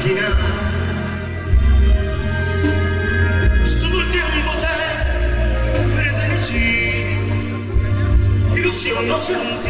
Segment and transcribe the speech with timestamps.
[0.00, 0.32] imaginar.
[3.80, 4.74] Todo el tiempo te
[5.94, 6.68] pertenecí,
[8.56, 9.69] ilusión no sentí,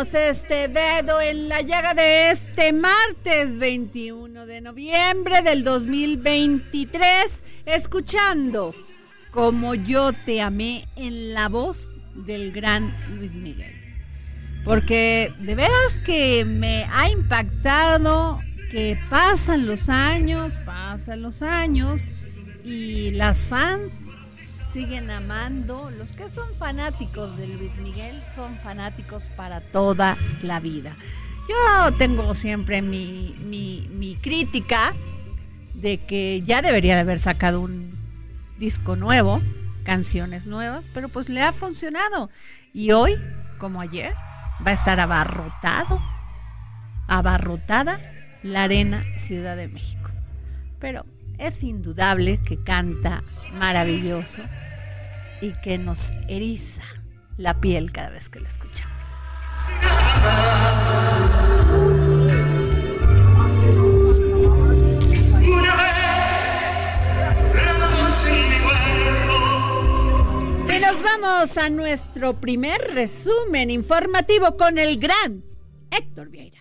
[0.00, 8.74] este dedo en la llaga de este martes 21 de noviembre del 2023, escuchando
[9.30, 13.74] como yo te amé en la voz del gran Luis Miguel.
[14.64, 18.40] Porque de veras que me ha impactado
[18.70, 22.08] que pasan los años, pasan los años
[22.64, 24.09] y las fans
[24.72, 25.90] siguen amando.
[25.90, 30.96] Los que son fanáticos de Luis Miguel son fanáticos para toda la vida.
[31.48, 34.92] Yo tengo siempre mi, mi, mi crítica
[35.74, 37.90] de que ya debería de haber sacado un
[38.58, 39.40] disco nuevo,
[39.84, 42.30] canciones nuevas, pero pues le ha funcionado.
[42.72, 43.16] Y hoy,
[43.58, 44.14] como ayer,
[44.64, 46.00] va a estar abarrotado,
[47.08, 47.98] abarrotada
[48.42, 50.10] la arena Ciudad de México.
[50.78, 51.04] Pero
[51.38, 53.20] es indudable que canta
[53.58, 54.42] maravilloso
[55.40, 56.82] y que nos eriza
[57.36, 59.06] la piel cada vez que lo escuchamos.
[70.68, 75.44] Y nos vamos a nuestro primer resumen informativo con el gran
[75.90, 76.60] Héctor Vieira.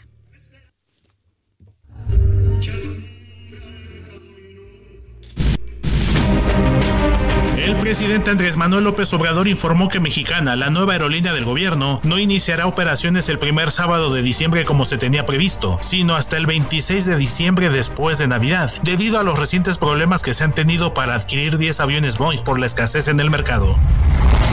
[7.60, 12.18] El presidente Andrés Manuel López Obrador informó que Mexicana, la nueva aerolínea del gobierno, no
[12.18, 17.06] iniciará operaciones el primer sábado de diciembre como se tenía previsto, sino hasta el 26
[17.06, 21.16] de diciembre después de Navidad, debido a los recientes problemas que se han tenido para
[21.16, 23.76] adquirir 10 aviones Boeing por la escasez en el mercado.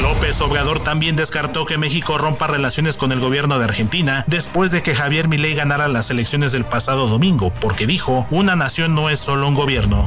[0.03, 4.83] López Obrador también descartó que México rompa relaciones con el gobierno de Argentina después de
[4.83, 9.21] que Javier Milei ganara las elecciones del pasado domingo, porque dijo, una nación no es
[9.21, 10.05] solo un gobierno.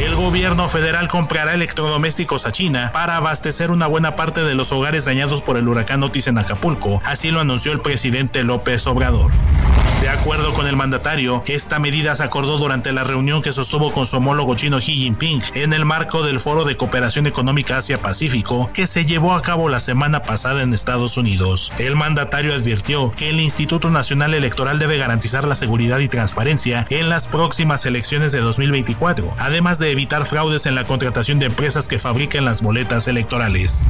[0.00, 5.04] El gobierno federal comprará electrodomésticos a China para abastecer una buena parte de los hogares
[5.04, 9.30] dañados por el huracán Otis en Acapulco, así lo anunció el presidente López Obrador.
[10.00, 14.06] De acuerdo con el mandatario, esta medida se acordó durante la reunión que sostuvo con
[14.06, 18.86] su homólogo chino Xi Jinping en el marco del Foro de Cooperación Económica Asia-Pacífico que
[18.86, 21.70] se llevó a cabo la semana pasada en Estados Unidos.
[21.78, 27.10] El mandatario advirtió que el Instituto Nacional Electoral debe garantizar la seguridad y transparencia en
[27.10, 31.98] las próximas elecciones de 2024, además de evitar fraudes en la contratación de empresas que
[31.98, 33.86] fabriquen las boletas electorales.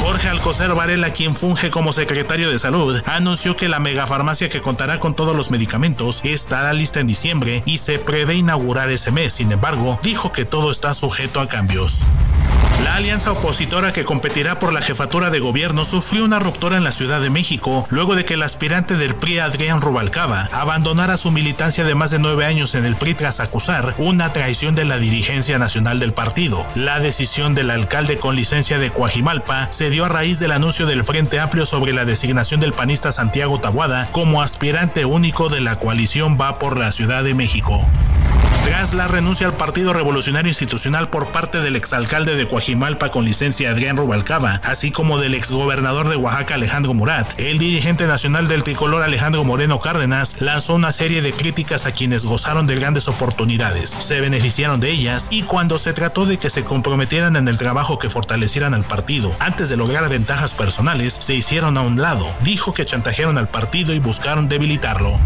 [0.00, 5.00] Jorge Alcocer Varela, quien funge como secretario de Salud, anunció que la megafarmacia que contará
[5.00, 9.34] con todos los medicamentos estará lista en diciembre y se prevé inaugurar ese mes.
[9.34, 12.04] Sin embargo, dijo que todo está sujeto a cambios.
[12.84, 16.92] La alianza opositora que competirá por la jefatura de gobierno sufrió una ruptura en la
[16.92, 21.84] Ciudad de México luego de que el aspirante del PRI Adrián Rubalcaba abandonara su militancia
[21.84, 25.58] de más de nueve años en el PRI tras acusar una traición de la dirigencia
[25.58, 26.64] nacional del partido.
[26.74, 31.04] La decisión del alcalde con licencia de Coajimalpa se dio a raíz del anuncio del
[31.04, 35.15] Frente Amplio sobre la designación del panista Santiago Tabuada como aspirante único
[35.48, 37.80] de la coalición Va por la Ciudad de México.
[38.66, 43.70] Tras la renuncia al Partido Revolucionario Institucional por parte del exalcalde de Coajimalpa con licencia
[43.70, 49.04] Adrián Rubalcaba, así como del exgobernador de Oaxaca Alejandro Murat, el dirigente nacional del tricolor
[49.04, 54.20] Alejandro Moreno Cárdenas lanzó una serie de críticas a quienes gozaron de grandes oportunidades, se
[54.20, 58.10] beneficiaron de ellas y cuando se trató de que se comprometieran en el trabajo que
[58.10, 62.26] fortalecieran al partido antes de lograr ventajas personales, se hicieron a un lado.
[62.42, 65.20] Dijo que chantajearon al partido y buscaron debilitarlo.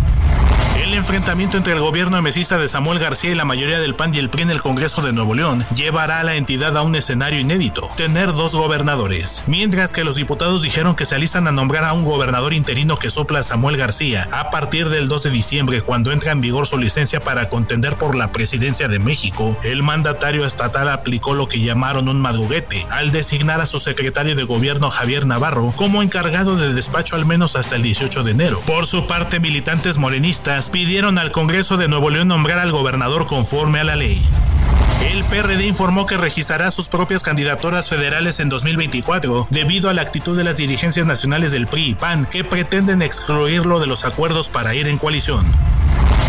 [0.83, 4.31] El enfrentamiento entre el gobierno mesista de Samuel García la mayoría del PAN y el
[4.31, 7.89] PRI en el Congreso de Nuevo León llevará a la entidad a un escenario inédito,
[7.97, 9.45] tener dos gobernadores.
[9.47, 13.11] Mientras que los diputados dijeron que se alistan a nombrar a un gobernador interino que
[13.11, 17.21] sopla Samuel García a partir del 2 de diciembre cuando entra en vigor su licencia
[17.21, 22.21] para contender por la presidencia de México, el mandatario estatal aplicó lo que llamaron un
[22.21, 27.27] madruguete al designar a su secretario de gobierno Javier Navarro como encargado de despacho al
[27.27, 28.61] menos hasta el 18 de enero.
[28.67, 33.81] Por su parte, militantes morenistas pidieron al Congreso de Nuevo León nombrar al gobernador conforme
[33.81, 34.25] a la ley.
[35.03, 40.37] El PRD informó que registrará sus propias candidaturas federales en 2024 debido a la actitud
[40.37, 44.75] de las dirigencias nacionales del PRI y PAN que pretenden excluirlo de los acuerdos para
[44.75, 45.51] ir en coalición.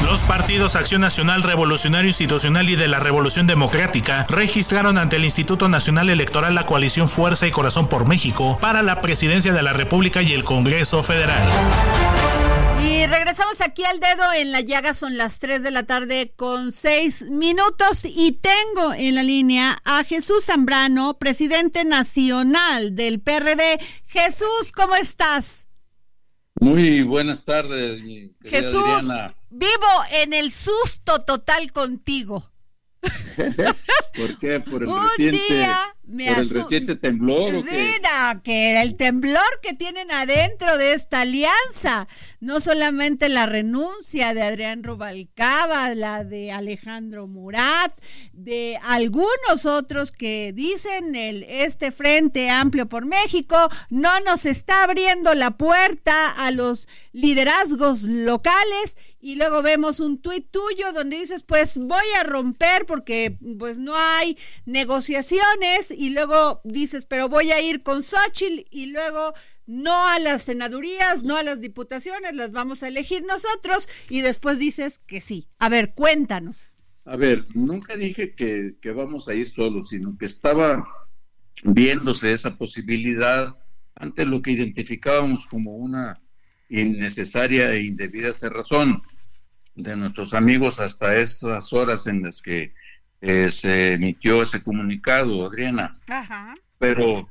[0.05, 5.69] Los partidos Acción Nacional Revolucionario Institucional y de la Revolución Democrática registraron ante el Instituto
[5.69, 10.21] Nacional Electoral la coalición Fuerza y Corazón por México para la presidencia de la República
[10.21, 11.43] y el Congreso Federal.
[12.83, 16.71] Y regresamos aquí al dedo en la llaga, son las 3 de la tarde con
[16.71, 23.79] 6 minutos y tengo en la línea a Jesús Zambrano, presidente nacional del PRD.
[24.07, 25.67] Jesús, ¿cómo estás?
[26.59, 29.35] Muy buenas tardes, mi Jesús, Adriana.
[29.49, 32.51] vivo en el susto total contigo.
[34.15, 34.59] ¿Por qué?
[34.59, 35.67] Por el reciente,
[36.05, 37.51] por el reciente temblor.
[37.63, 38.01] Sí,
[38.43, 42.07] que el temblor que tienen adentro de esta alianza
[42.39, 47.93] no solamente la renuncia de Adrián Rubalcaba, la de Alejandro Murat,
[48.33, 53.55] de algunos otros que dicen el este Frente Amplio por México
[53.89, 60.49] no nos está abriendo la puerta a los liderazgos locales y luego vemos un tuit
[60.49, 67.05] tuyo donde dices pues voy a romper porque pues no hay negociaciones y luego dices
[67.05, 69.33] pero voy a ir con Xochitl y luego
[69.67, 74.59] no a las senadurías, no a las diputaciones, las vamos a elegir nosotros y después
[74.59, 75.47] dices que sí.
[75.59, 76.77] A ver, cuéntanos.
[77.05, 80.85] A ver, nunca dije que, vamos a ir solos, sino que estaba
[81.63, 83.55] viéndose esa posibilidad
[83.95, 86.15] ante lo que identificábamos como una
[86.69, 89.01] innecesaria e indebida cerrazón
[89.75, 92.73] de nuestros amigos hasta esas horas en las que
[93.21, 95.93] eh, se emitió ese comunicado, Adriana.
[96.09, 96.55] Ajá.
[96.77, 97.29] Pero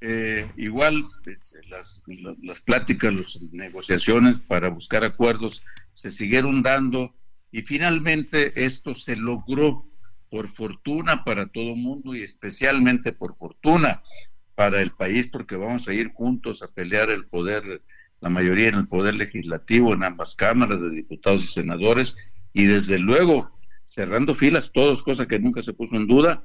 [0.00, 2.02] eh, igual pues, las,
[2.42, 5.62] las pláticas, las negociaciones para buscar acuerdos
[5.94, 7.14] se siguieron dando
[7.52, 9.86] y finalmente esto se logró
[10.30, 14.02] por fortuna para todo el mundo y especialmente por fortuna
[14.54, 17.82] para el país porque vamos a ir juntos a pelear el poder,
[18.20, 22.16] la mayoría en el poder legislativo en ambas cámaras de diputados y senadores
[22.52, 23.50] y desde luego
[23.84, 26.44] cerrando filas todos, cosa que nunca se puso en duda,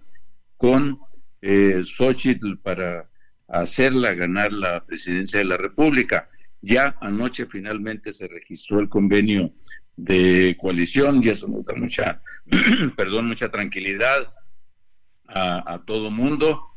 [0.57, 0.99] con
[1.41, 3.07] eh, Xochitl para
[3.47, 6.29] hacerla ganar la presidencia de la República.
[6.61, 9.53] Ya anoche finalmente se registró el convenio
[9.95, 12.21] de coalición y eso nos da mucha,
[12.97, 14.33] perdón, mucha tranquilidad
[15.27, 16.74] a, todo mundo.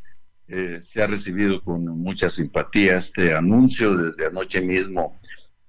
[0.49, 5.21] Eh, se ha recibido con mucha simpatía este anuncio desde anoche mismo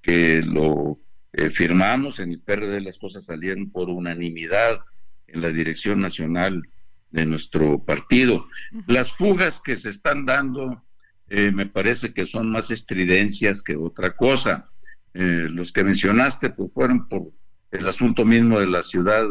[0.02, 1.00] que lo
[1.34, 4.80] eh, firmamos en el PRD las cosas salieron por unanimidad
[5.28, 6.64] en la dirección nacional
[7.12, 8.48] de nuestro partido.
[8.88, 10.84] Las fugas que se están dando
[11.30, 14.70] eh, me parece que son más estridencias que otra cosa.
[15.14, 17.32] Eh, los que mencionaste pues fueron por
[17.72, 19.26] el asunto mismo de la Ciudad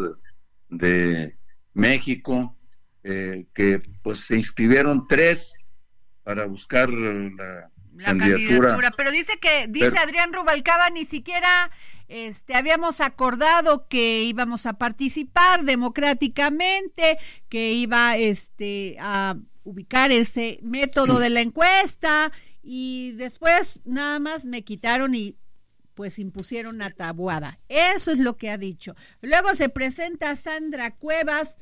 [0.68, 1.36] de
[1.74, 2.56] México,
[3.10, 5.54] eh, que pues se inscribieron tres
[6.24, 7.70] para buscar la,
[8.04, 8.92] candidatura.
[8.96, 11.70] Pero dice que, dice Adrián Rubalcaba, ni siquiera
[12.08, 21.18] este, habíamos acordado que íbamos a participar democráticamente, que iba este, a ubicar ese método
[21.18, 22.30] de la encuesta
[22.62, 25.38] y después nada más me quitaron y
[25.94, 27.58] pues impusieron una tabuada.
[27.68, 28.94] Eso es lo que ha dicho.
[29.20, 31.58] Luego se presenta Sandra Cuevas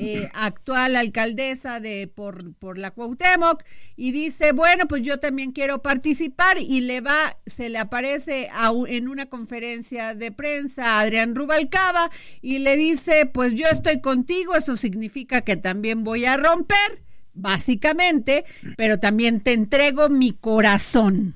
[0.00, 3.64] eh, actual alcaldesa de por, por la Cuauhtémoc
[3.96, 8.48] y dice, bueno, pues yo también quiero participar y le va, se le aparece
[8.86, 14.54] en una conferencia de prensa a Adrián Rubalcaba y le dice, pues yo estoy contigo,
[14.54, 17.02] eso significa que también voy a romper,
[17.34, 18.44] básicamente,
[18.76, 21.34] pero también te entrego mi corazón.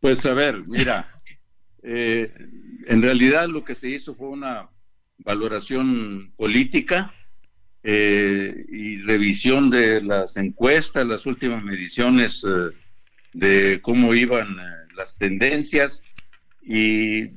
[0.00, 1.08] Pues a ver, mira,
[1.84, 2.34] eh,
[2.86, 4.68] en realidad lo que se hizo fue una
[5.18, 7.12] valoración política
[7.82, 12.74] eh, y revisión de las encuestas, las últimas mediciones eh,
[13.34, 14.62] de cómo iban eh,
[14.96, 16.02] las tendencias
[16.62, 17.28] y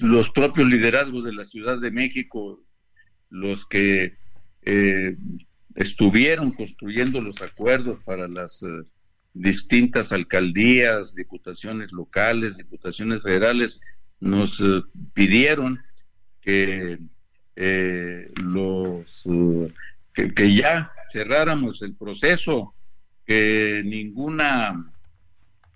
[0.00, 2.60] los propios liderazgos de la Ciudad de México,
[3.28, 4.16] los que
[5.74, 8.64] estuvieron construyendo los acuerdos para las
[9.34, 13.80] distintas alcaldías, diputaciones locales, diputaciones federales,
[14.20, 14.62] nos
[15.12, 15.80] pidieron
[16.44, 16.98] que
[17.56, 19.24] eh, los
[20.12, 22.74] que, ya cerráramos el proceso,
[23.24, 24.92] que ninguna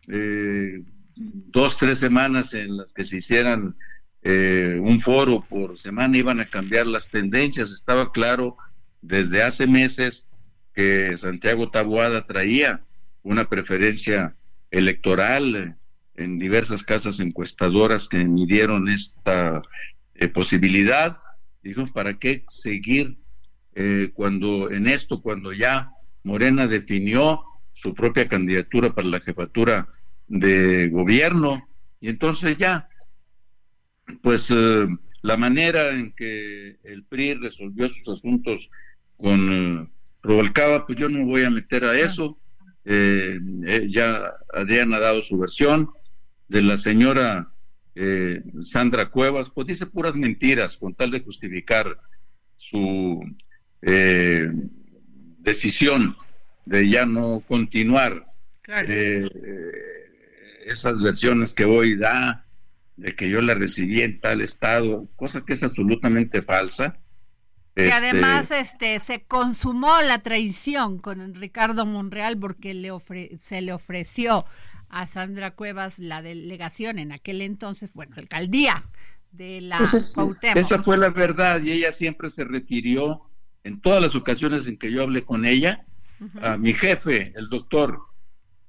[0.09, 0.83] eh,
[1.17, 3.77] dos, tres semanas en las que se hicieran
[4.23, 7.71] eh, un foro por semana iban a cambiar las tendencias.
[7.71, 8.57] Estaba claro
[9.01, 10.27] desde hace meses
[10.75, 12.83] que Santiago Taboada traía
[13.23, 14.35] una preferencia
[14.71, 15.77] electoral
[16.15, 19.63] en diversas casas encuestadoras que midieron esta
[20.19, 21.19] eh, posibilidad.
[21.63, 23.19] Dijo, ¿para qué seguir
[23.75, 25.93] eh, cuando en esto, cuando ya
[26.25, 29.89] Morena definió su propia candidatura para la jefatura
[30.27, 31.69] de gobierno?
[32.01, 32.89] Y entonces ya,
[34.23, 34.89] pues eh,
[35.23, 38.71] la manera en que el PRI resolvió sus asuntos
[39.17, 42.39] con Rubalcaba, pues yo no voy a meter a eso.
[42.85, 45.91] ya Adrián ha dado su versión
[46.49, 47.53] de la señora
[48.01, 51.99] eh, Sandra Cuevas, pues dice puras mentiras con tal de justificar
[52.55, 53.21] su
[53.83, 54.49] eh,
[55.39, 56.17] decisión
[56.65, 58.25] de ya no continuar.
[58.69, 59.29] Eh,
[60.67, 62.47] esas versiones que hoy da
[62.97, 66.99] de que yo la recibí en tal estado, cosa que es absolutamente falsa.
[67.75, 72.91] Que este, además este, se consumó la traición con Ricardo Monreal porque le
[73.39, 74.45] se le ofreció
[74.89, 78.83] a Sandra Cuevas la delegación en aquel entonces, bueno, alcaldía
[79.33, 80.17] de la pues
[80.55, 83.23] Esa fue la verdad y ella siempre se refirió
[83.65, 85.85] en todas las ocasiones en que yo hablé con ella
[86.41, 88.01] a mi jefe, el doctor.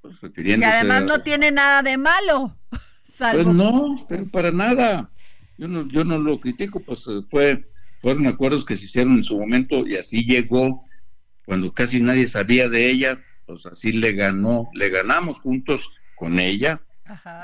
[0.01, 2.55] Pues, que además no tiene nada de malo.
[3.17, 5.09] Pues no, pero para nada.
[5.57, 7.67] Yo no, yo no lo critico, pues eh, fue,
[7.99, 10.85] fueron acuerdos que se hicieron en su momento y así llegó
[11.43, 16.81] cuando casi nadie sabía de ella, pues así le ganó, le ganamos juntos con ella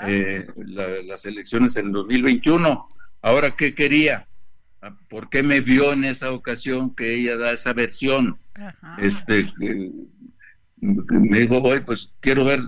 [0.05, 2.87] eh, las elecciones en 2021.
[3.21, 4.27] Ahora, ¿qué quería?
[4.81, 8.37] Ah, ¿Por qué me vio en esa ocasión que ella da esa versión?
[8.99, 9.91] Este, eh,
[10.81, 12.59] me dijo, hoy pues quiero ver,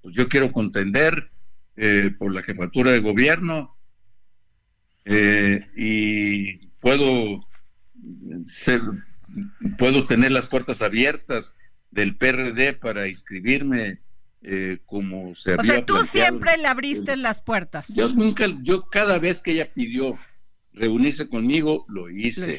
[0.00, 1.30] pues yo quiero contender
[1.76, 3.74] eh, por la jefatura de gobierno
[5.74, 7.40] y puedo
[8.44, 8.82] ser,
[9.78, 11.56] puedo tener las puertas abiertas
[11.90, 14.00] del PRD para inscribirme
[14.42, 17.94] eh, como se O sea, tú siempre le abriste las puertas.
[17.94, 20.16] Yo nunca, yo cada vez que ella pidió
[20.72, 22.58] reunirse conmigo, lo hice.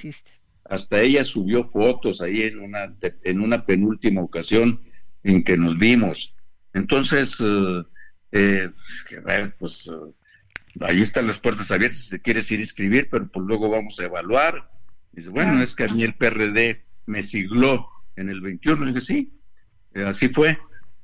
[0.66, 2.94] Hasta ella subió fotos ahí en una,
[3.24, 4.82] en una penúltima ocasión
[5.24, 6.36] en que nos vimos.
[6.74, 7.84] Entonces, eh,
[8.34, 8.70] eh,
[9.58, 9.90] pues
[10.82, 14.04] ahí están las puertas abiertas si quieres ir a inscribir, pero pues luego vamos a
[14.04, 14.70] evaluar.
[15.14, 18.86] Dice, bueno, es que a mí el PRD me sigló en el 21.
[18.88, 19.34] dije, sí,
[19.96, 20.60] así fue.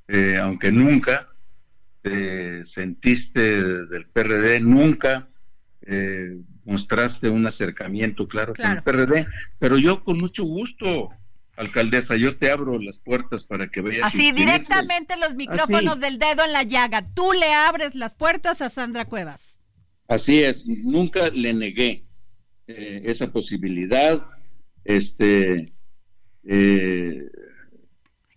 [0.08, 1.30] Eh, aunque nunca
[2.02, 5.28] te sentiste del PRD, nunca
[5.82, 9.28] eh, mostraste un acercamiento claro, con el PRD,
[9.60, 11.10] pero yo con mucho gusto,
[11.56, 14.08] alcaldesa, yo te abro las puertas para que veas.
[14.08, 18.70] Así, directamente los micrófonos del dedo en la llaga, tú le abres las puertas a
[18.70, 19.60] Sandra Cuevas.
[20.08, 22.06] Así es, nunca le negué
[22.68, 24.26] eh, esa posibilidad,
[24.84, 25.74] este,
[26.44, 27.30] eh,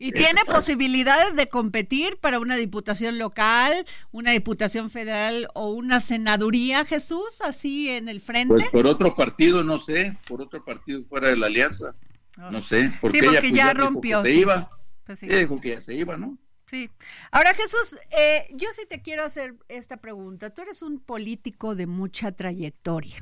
[0.01, 6.85] ¿Y tiene posibilidades de competir para una diputación local, una diputación federal o una senaduría,
[6.85, 8.55] Jesús, así en el frente?
[8.55, 11.97] Pues por otro partido, no sé, por otro partido fuera de la alianza,
[12.37, 12.49] ah.
[12.53, 12.93] no sé.
[13.01, 14.23] Porque sí, porque pues, ya, rompió.
[14.23, 14.71] se iba.
[15.05, 15.27] Pues sí.
[15.27, 16.39] dijo que ya se iba, ¿no?
[16.67, 16.89] Sí.
[17.33, 20.51] Ahora, Jesús, eh, yo sí te quiero hacer esta pregunta.
[20.51, 23.17] Tú eres un político de mucha trayectoria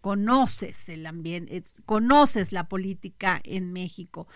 [0.00, 4.26] conoces el ambiente, conoces la política en México.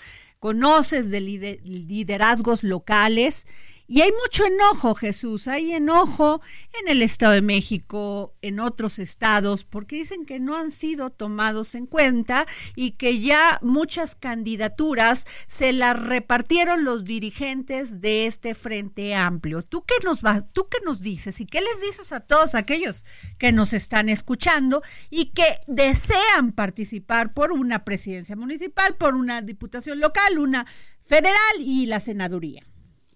[0.45, 3.47] Conoces de liderazgos locales
[3.87, 6.41] y hay mucho enojo, Jesús, hay enojo
[6.81, 11.75] en el Estado de México, en otros estados, porque dicen que no han sido tomados
[11.75, 19.15] en cuenta y que ya muchas candidaturas se las repartieron los dirigentes de este Frente
[19.15, 19.63] Amplio.
[19.63, 23.05] ¿Tú qué nos va, tú qué nos dices y qué les dices a todos aquellos
[23.37, 30.01] que nos están escuchando y que desean participar por una presidencia municipal, por una diputación
[30.01, 30.67] local, una
[31.03, 32.65] federal y la senaduría?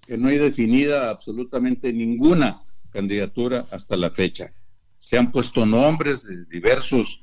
[0.08, 4.50] Que no hay definida absolutamente ninguna candidatura hasta la fecha.
[4.98, 7.22] Se han puesto nombres diversos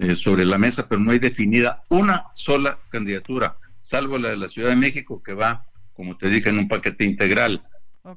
[0.00, 4.48] eh, sobre la mesa, pero no hay definida una sola candidatura, salvo la de la
[4.48, 7.62] Ciudad de México, que va, como te dije, en un paquete integral.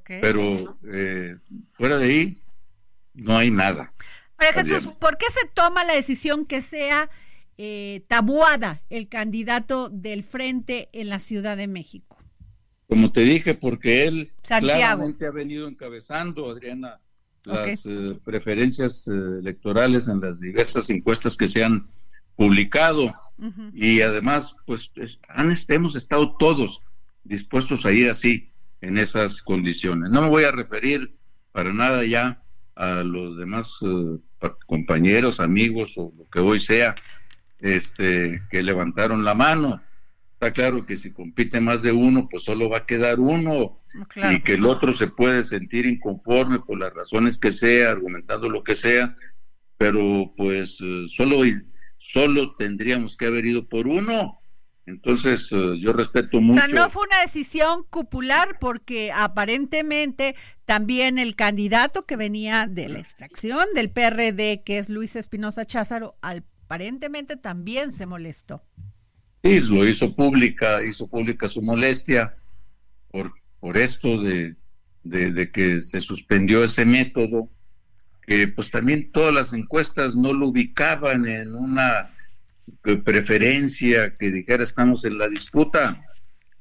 [0.03, 1.35] Pero eh,
[1.73, 2.41] fuera de ahí,
[3.13, 3.93] no hay nada.
[4.39, 7.11] Jesús, ¿por qué se toma la decisión que sea
[7.59, 12.16] eh, tabuada el candidato del frente en la Ciudad de México?
[12.87, 16.99] Como te dije, porque él claramente ha venido encabezando, Adriana,
[17.43, 21.87] las eh, preferencias eh, electorales en las diversas encuestas que se han
[22.35, 23.13] publicado.
[23.73, 24.91] Y además, pues
[25.29, 26.81] han, hemos estado todos
[27.23, 28.49] dispuestos a ir así,
[28.81, 30.11] en esas condiciones.
[30.11, 31.15] No me voy a referir
[31.51, 32.41] para nada ya
[32.75, 36.95] a los demás eh, compañeros, amigos o lo que hoy sea,
[37.59, 39.81] este, que levantaron la mano
[40.39, 43.81] Está claro que si compite más de uno, pues solo va a quedar uno
[44.31, 48.63] y que el otro se puede sentir inconforme por las razones que sea, argumentando lo
[48.63, 49.15] que sea,
[49.79, 51.41] pero pues eh, solo,
[51.97, 54.39] solo tendríamos que haber ido por uno.
[54.85, 56.63] Entonces, eh, yo respeto mucho.
[56.63, 62.89] O sea, no fue una decisión cupular porque aparentemente también el candidato que venía de
[62.89, 68.61] la extracción del PRD, que es Luis Espinosa Cházaro, aparentemente también se molestó.
[69.43, 72.35] Sí, lo hizo pública, hizo pública su molestia
[73.11, 74.55] por, por esto de,
[75.03, 77.49] de, que se suspendió ese método,
[78.25, 82.11] que pues también todas las encuestas no lo ubicaban en una
[83.05, 86.01] preferencia que dijera estamos en la disputa.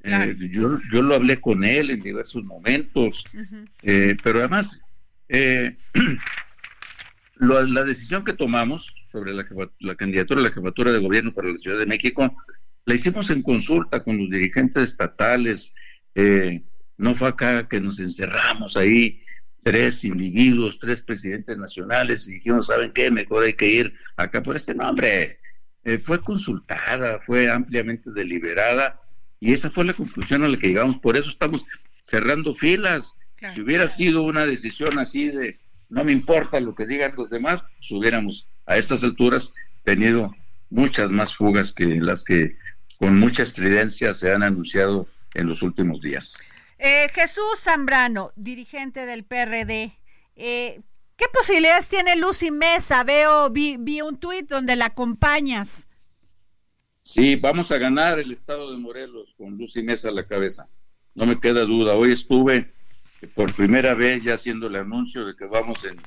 [0.03, 3.25] Eh, yo, yo lo hablé con él en diversos momentos,
[3.81, 4.79] eh, pero además
[5.27, 5.75] eh,
[7.35, 9.45] la decisión que tomamos sobre la,
[9.79, 12.33] la candidatura a la jefatura de gobierno para la Ciudad de México
[12.87, 15.75] la hicimos en consulta con los dirigentes estatales,
[16.15, 16.63] eh,
[16.95, 19.21] no fue acá que nos encerramos ahí
[19.61, 23.11] tres individuos, tres presidentes nacionales y dijimos, ¿saben qué?
[23.11, 25.37] Mejor hay que ir acá por este nombre.
[25.83, 29.01] Eh, fue consultada, fue ampliamente deliberada
[29.41, 30.97] y esa fue la conclusión a la que llegamos.
[30.97, 31.65] Por eso estamos
[32.03, 33.17] cerrando filas.
[33.53, 35.59] Si hubiera sido una decisión así de
[35.89, 39.51] no me importa lo que digan los demás, pues hubiéramos a estas alturas
[39.83, 40.33] tenido
[40.69, 42.55] muchas más fugas que las que
[42.97, 46.37] con mucha estridencia se han anunciado en los últimos días.
[46.79, 49.97] Eh, Jesús Zambrano, dirigente del PRD,
[50.35, 50.81] eh,
[51.15, 53.03] ¿qué posibilidades tiene Lucy Mesa?
[53.03, 55.87] Veo, vi, vi un tuit donde la acompañas.
[57.01, 60.67] Sí, vamos a ganar el estado de Morelos con Lucy Mesa a la cabeza.
[61.15, 61.95] No me queda duda.
[61.95, 62.73] Hoy estuve
[63.33, 65.99] por primera vez ya haciendo el anuncio de que vamos en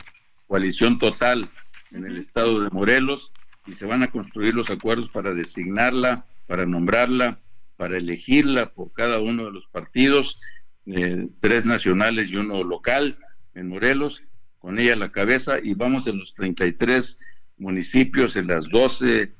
[0.46, 1.48] coalición total
[1.90, 3.32] en el estado de Morelos
[3.66, 7.38] y se van a construir los acuerdos para designarla para nombrarla,
[7.76, 10.40] para elegirla por cada uno de los partidos,
[10.84, 13.18] eh, tres nacionales y uno local
[13.54, 14.24] en Morelos,
[14.58, 17.20] con ella a la cabeza, y vamos en los 33
[17.56, 19.32] municipios, en las 12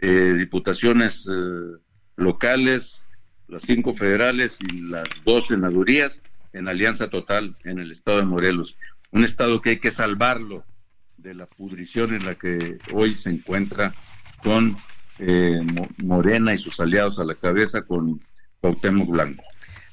[0.00, 1.78] eh, diputaciones eh,
[2.16, 3.00] locales,
[3.46, 6.20] las cinco federales y las dos senadurías
[6.52, 8.76] en alianza total en el estado de Morelos.
[9.10, 10.66] Un estado que hay que salvarlo
[11.16, 13.94] de la pudrición en la que hoy se encuentra
[14.42, 14.76] con
[15.18, 15.60] eh,
[16.02, 18.20] Morena y sus aliados a la cabeza con
[18.60, 19.42] Cuauhtémoc Blanco.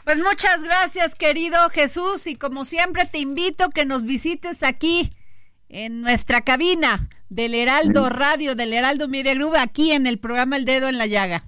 [0.03, 5.11] Pues muchas gracias, querido Jesús, y como siempre te invito que nos visites aquí
[5.67, 10.65] en nuestra cabina del Heraldo Radio, del Heraldo Media Group, aquí en el programa El
[10.65, 11.43] Dedo en la Llaga.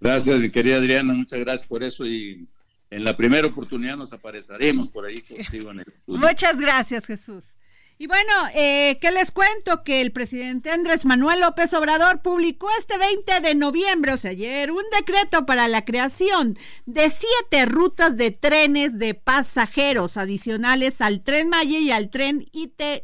[0.00, 2.46] Gracias, mi querida Adriana, muchas gracias por eso y
[2.90, 6.20] en la primera oportunidad nos apareceremos por ahí contigo en el estudio.
[6.20, 7.56] Muchas gracias, Jesús.
[8.02, 9.84] Y bueno, eh, ¿qué les cuento?
[9.84, 14.72] Que el presidente Andrés Manuel López Obrador publicó este 20 de noviembre, o sea, ayer,
[14.72, 21.50] un decreto para la creación de siete rutas de trenes de pasajeros adicionales al tren
[21.50, 22.46] Maya y al tren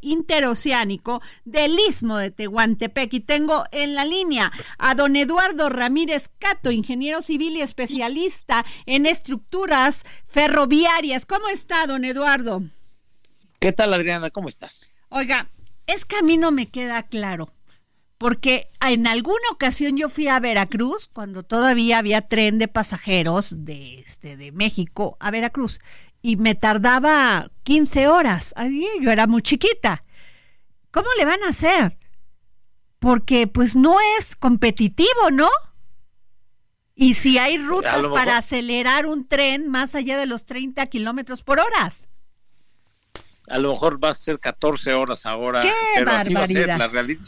[0.00, 3.12] interoceánico del Istmo de Tehuantepec.
[3.12, 9.04] Y tengo en la línea a don Eduardo Ramírez Cato, ingeniero civil y especialista en
[9.04, 11.26] estructuras ferroviarias.
[11.26, 12.62] ¿Cómo está, don Eduardo?
[13.58, 14.30] ¿Qué tal, Adriana?
[14.30, 14.88] ¿Cómo estás?
[15.08, 15.48] Oiga,
[15.86, 17.52] es que a mí no me queda claro.
[18.18, 23.98] porque en alguna ocasión yo fui a Veracruz cuando todavía había tren de pasajeros de
[24.00, 25.80] este de México a Veracruz
[26.22, 28.54] y me tardaba 15 horas.
[28.56, 30.02] Ay, yo era muy chiquita.
[30.90, 31.98] ¿Cómo le van a hacer?
[32.98, 35.50] Porque pues no es competitivo, ¿no?
[36.94, 41.60] Y si hay rutas para acelerar un tren más allá de los 30 kilómetros por
[41.60, 41.92] hora.
[43.48, 45.61] A lo mejor va a ser 14 horas ahora.
[45.61, 46.78] ¡Qué pero barbaridad!
[46.78, 47.20] la, realidad,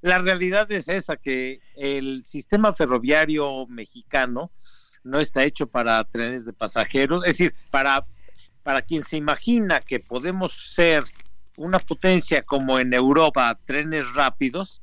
[0.00, 4.50] la realidad es esa, que el sistema ferroviario mexicano
[5.02, 8.04] no está hecho para trenes de pasajeros, es decir, para,
[8.62, 11.04] para quien se imagina que podemos ser
[11.56, 14.82] una potencia como en Europa, trenes rápidos,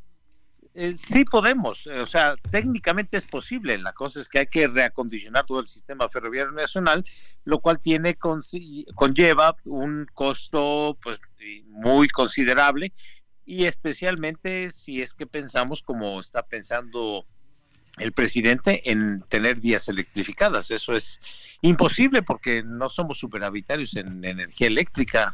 [0.80, 3.80] eh, sí podemos, o sea, técnicamente es posible.
[3.80, 7.04] La cosa es que hay que reacondicionar todo el sistema ferroviario nacional,
[7.46, 11.20] lo cual tiene conlleva un costo pues
[11.66, 12.94] muy considerable
[13.44, 17.26] y especialmente si es que pensamos como está pensando
[17.98, 20.70] el presidente en tener vías electrificadas.
[20.70, 21.20] Eso es
[21.62, 25.34] imposible porque no somos superhabitarios en energía eléctrica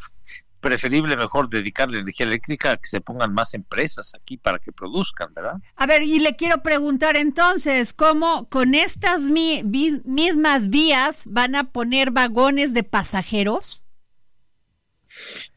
[0.63, 5.33] preferible mejor dedicarle energía eléctrica a que se pongan más empresas aquí para que produzcan,
[5.33, 5.57] ¿verdad?
[5.75, 12.11] A ver, y le quiero preguntar entonces, ¿cómo con estas mismas vías van a poner
[12.11, 13.83] vagones de pasajeros?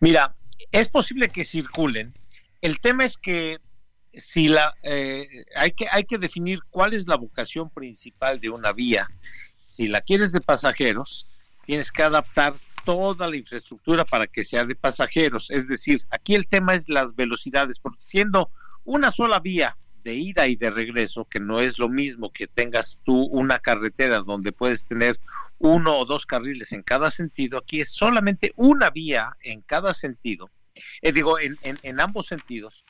[0.00, 0.34] Mira,
[0.72, 2.12] es posible que circulen.
[2.60, 3.60] El tema es que
[4.12, 8.72] si la eh, hay que hay que definir cuál es la vocación principal de una
[8.72, 9.08] vía.
[9.62, 11.28] Si la quieres de pasajeros,
[11.64, 12.54] tienes que adaptar
[12.86, 15.50] toda la infraestructura para que sea de pasajeros.
[15.50, 18.50] Es decir, aquí el tema es las velocidades, porque siendo
[18.84, 23.00] una sola vía de ida y de regreso, que no es lo mismo que tengas
[23.04, 25.18] tú una carretera donde puedes tener
[25.58, 30.48] uno o dos carriles en cada sentido, aquí es solamente una vía en cada sentido,
[31.02, 32.84] eh, digo, en, en ambos sentidos.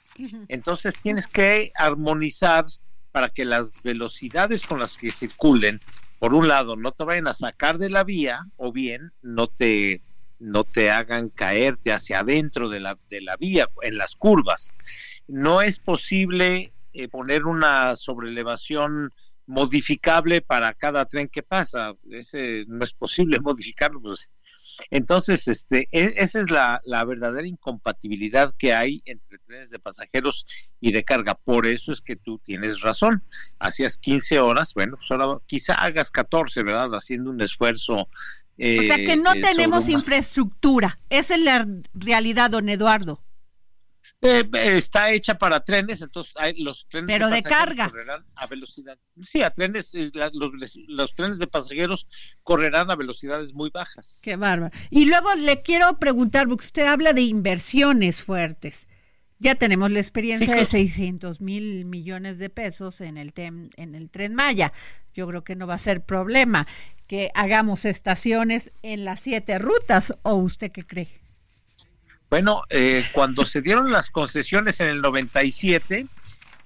[0.49, 2.67] Entonces tienes que armonizar
[3.13, 5.81] para que las velocidades con las que circulen
[6.18, 10.02] por un lado, no te vayan a sacar de la vía o bien no te
[10.38, 14.70] no te hagan caerte hacia adentro de la, de la vía en las curvas.
[15.26, 19.11] No es posible eh, poner una sobrelevación
[19.46, 21.94] modificable para cada tren que pasa.
[22.11, 24.31] Ese no es posible modificarlo, pues
[24.91, 30.47] entonces, este, e, esa es la, verdadera incompatibilidad que hay entre trenes de pasajeros
[30.81, 31.35] y de carga.
[31.35, 33.23] Por eso es que tú tienes razón.
[33.59, 36.95] Hacías 15 horas, bueno, pues ahora quizá hagas 14, ¿verdad?
[36.95, 38.09] Haciendo un esfuerzo.
[38.59, 40.99] Eh, o sea que no eh, tenemos infraestructura.
[41.11, 43.23] Esa es la realidad, don Eduardo.
[44.27, 48.99] Eh, está hecha para trenes, entonces hay, los trenes pero de, carga correrán a velocidad.
[49.23, 50.11] Sí, a trenes, eh,
[50.89, 52.09] los, trenes de pasajeros
[52.43, 54.21] correrán a velocidades muy bajas.
[54.23, 54.75] Qué bárbaro.
[54.91, 58.89] Y luego le quiero preguntar, porque usted habla de inversiones fuertes.
[59.39, 64.35] Ya tenemos la experiencia de 600 mil millones de pesos en el, en el tren
[64.35, 64.73] Maya.
[65.12, 66.67] Yo creo que no va a ser problema
[67.07, 71.26] que hagamos estaciones en las siete rutas, ¿o usted qué cree?
[72.29, 76.07] Bueno, eh, cuando se dieron las concesiones en el 97,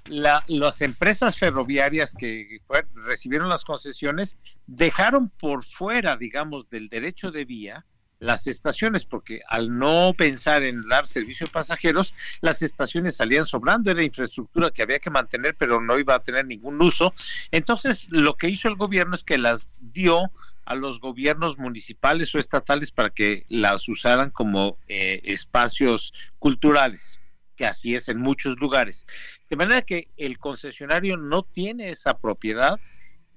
[0.06, 2.60] la, las empresas ferroviarias que
[2.94, 7.84] recibieron las concesiones dejaron por fuera, digamos, del derecho de vía
[8.20, 13.90] las estaciones, porque al no pensar en dar servicio a pasajeros, las estaciones salían sobrando,
[13.90, 17.14] era infraestructura que había que mantener, pero no iba a tener ningún uso.
[17.50, 20.30] Entonces, lo que hizo el gobierno es que las dio
[20.64, 27.20] a los gobiernos municipales o estatales para que las usaran como eh, espacios culturales,
[27.56, 29.06] que así es en muchos lugares.
[29.48, 32.78] De manera que el concesionario no tiene esa propiedad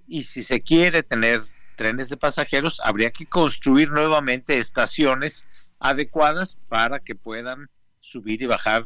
[0.07, 1.41] y si se quiere tener
[1.75, 5.45] trenes de pasajeros, habría que construir nuevamente estaciones
[5.79, 8.85] adecuadas para que puedan subir y bajar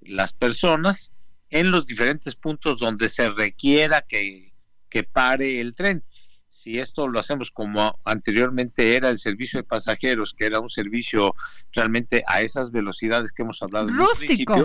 [0.00, 1.12] las personas
[1.50, 4.52] en los diferentes puntos donde se requiera que,
[4.88, 6.02] que pare el tren
[6.54, 11.34] si esto lo hacemos como anteriormente era el servicio de pasajeros, que era un servicio
[11.72, 13.88] realmente a esas velocidades que hemos hablado.
[13.88, 14.64] Rústico.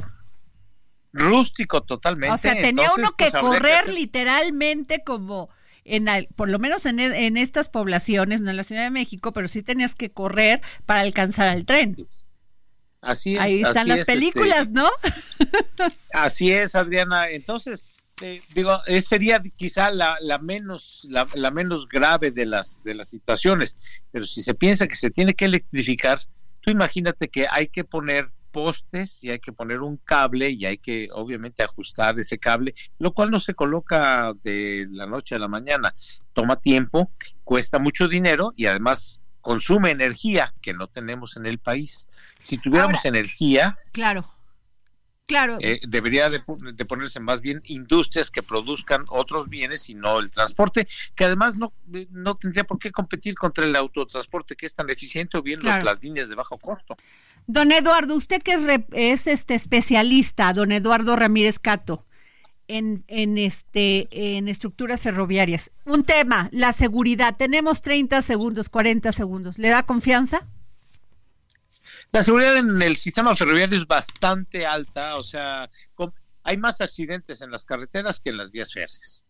[1.11, 2.33] rústico totalmente.
[2.33, 5.49] O sea, tenía uno que pues, correr literalmente como
[5.83, 9.47] en por lo menos en, en, estas poblaciones, no en la Ciudad de México, pero
[9.47, 11.97] sí tenías que correr para alcanzar al tren.
[13.01, 13.41] Así es.
[13.41, 14.87] Ahí están las este, películas, ¿no?
[16.13, 17.29] así es, Adriana.
[17.29, 17.83] Entonces,
[18.21, 23.09] eh, digo, sería quizá la, la menos la, la, menos grave de las de las
[23.09, 23.77] situaciones,
[24.11, 26.19] pero si se piensa que se tiene que electrificar,
[26.61, 30.77] tú imagínate que hay que poner postes y hay que poner un cable y hay
[30.77, 35.47] que obviamente ajustar ese cable, lo cual no se coloca de la noche a la
[35.47, 35.93] mañana,
[36.33, 37.11] toma tiempo,
[37.43, 42.07] cuesta mucho dinero y además consume energía que no tenemos en el país.
[42.39, 44.38] Si tuviéramos energía, claro
[45.29, 45.57] Claro.
[45.61, 46.41] Eh, debería de,
[46.73, 51.55] de, ponerse más bien industrias que produzcan otros bienes y no el transporte, que además
[51.55, 51.71] no,
[52.09, 55.77] no tendría por qué competir contra el autotransporte que es tan eficiente o bien Claro.
[55.77, 56.97] los- las líneas de bajo costo.
[57.45, 62.05] Don Eduardo, usted que es, re- es este especialista, don Eduardo Ramírez Cato,
[62.67, 65.71] en, en, este, en estructuras ferroviarias.
[65.85, 67.35] Un tema, la seguridad.
[67.37, 69.57] Tenemos 30 segundos, 40 segundos.
[69.57, 70.47] ¿Le da confianza?
[72.11, 75.69] La seguridad en el sistema ferroviario es bastante alta, o sea,
[76.43, 79.25] hay más accidentes en las carreteras que en las vías férreas.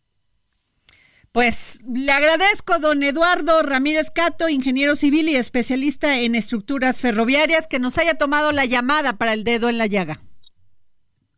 [1.31, 7.79] Pues le agradezco, don Eduardo Ramírez Cato, ingeniero civil y especialista en estructuras ferroviarias, que
[7.79, 10.19] nos haya tomado la llamada para el dedo en la llaga.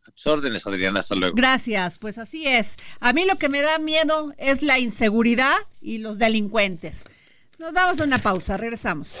[0.06, 1.34] A tus órdenes, Adriana, hasta luego.
[1.34, 2.76] Gracias, pues así es.
[3.00, 7.10] A mí lo que me da miedo es la inseguridad y los delincuentes.
[7.58, 9.20] Nos vamos a una pausa, regresamos.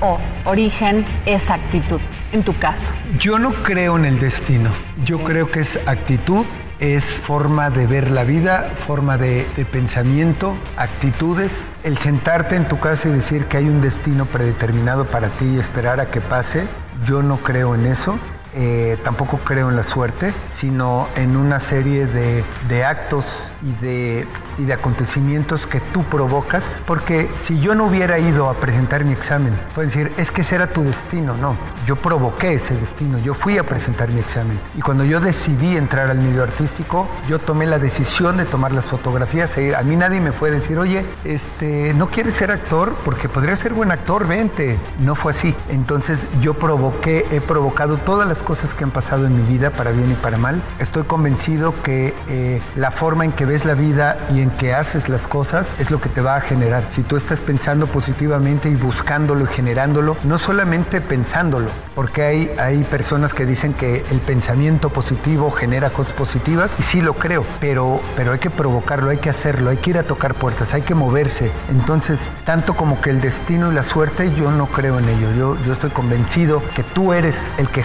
[0.00, 2.00] o origen es actitud?
[2.32, 2.90] En tu caso.
[3.18, 4.70] Yo no creo en el destino.
[5.04, 6.44] Yo creo que es actitud,
[6.80, 11.52] es forma de ver la vida, forma de, de pensamiento, actitudes.
[11.82, 15.58] El sentarte en tu casa y decir que hay un destino predeterminado para ti y
[15.58, 16.64] esperar a que pase,
[17.06, 18.18] yo no creo en eso.
[18.56, 23.24] Eh, tampoco creo en la suerte, sino en una serie de, de actos
[23.62, 26.80] y de, y de acontecimientos que tú provocas.
[26.86, 30.56] Porque si yo no hubiera ido a presentar mi examen, pueden decir, es que ese
[30.56, 31.36] era tu destino.
[31.36, 34.58] No, yo provoqué ese destino, yo fui a presentar mi examen.
[34.76, 38.84] Y cuando yo decidí entrar al medio artístico, yo tomé la decisión de tomar las
[38.84, 39.56] fotografías.
[39.56, 39.76] e ir.
[39.76, 42.94] A mí nadie me fue a decir, oye, este, ¿no quieres ser actor?
[43.04, 44.78] Porque podrías ser buen actor, vente.
[44.98, 45.54] No fue así.
[45.68, 49.90] Entonces yo provoqué, he provocado todas las cosas que han pasado en mi vida, para
[49.90, 50.60] bien y para mal.
[50.78, 55.08] Estoy convencido que eh, la forma en que ves la vida y en que haces
[55.08, 56.84] las cosas es lo que te va a generar.
[56.90, 62.82] Si tú estás pensando positivamente y buscándolo y generándolo, no solamente pensándolo, porque hay, hay
[62.84, 68.00] personas que dicen que el pensamiento positivo genera cosas positivas, y sí lo creo, pero,
[68.16, 70.94] pero hay que provocarlo, hay que hacerlo, hay que ir a tocar puertas, hay que
[70.94, 71.50] moverse.
[71.70, 75.32] Entonces, tanto como que el destino y la suerte, yo no creo en ello.
[75.32, 77.84] Yo, yo estoy convencido que tú eres el que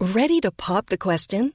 [0.00, 1.54] Ready to pop the question?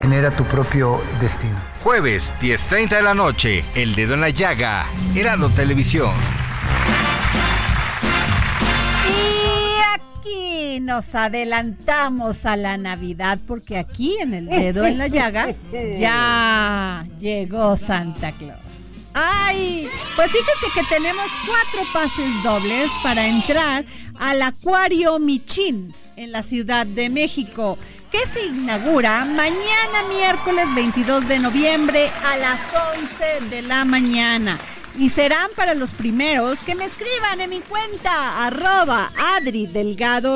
[0.00, 1.58] Genera tu propio destino.
[1.82, 6.14] Jueves, 10.30 de la noche, El Dedo en la Llaga, Heraldo Televisión.
[9.08, 15.52] Y aquí nos adelantamos a la Navidad porque aquí en el dedo en la llaga
[15.98, 18.60] ya llegó Santa Claus.
[19.14, 19.88] ¡Ay!
[20.14, 23.84] Pues fíjense que tenemos cuatro pases dobles para entrar
[24.20, 27.78] al Acuario Michín en la Ciudad de México,
[28.10, 32.62] que se inaugura mañana miércoles 22 de noviembre a las
[32.96, 34.58] 11 de la mañana.
[34.96, 39.70] y serán para los primeros que me escriban en mi cuenta arroba Adri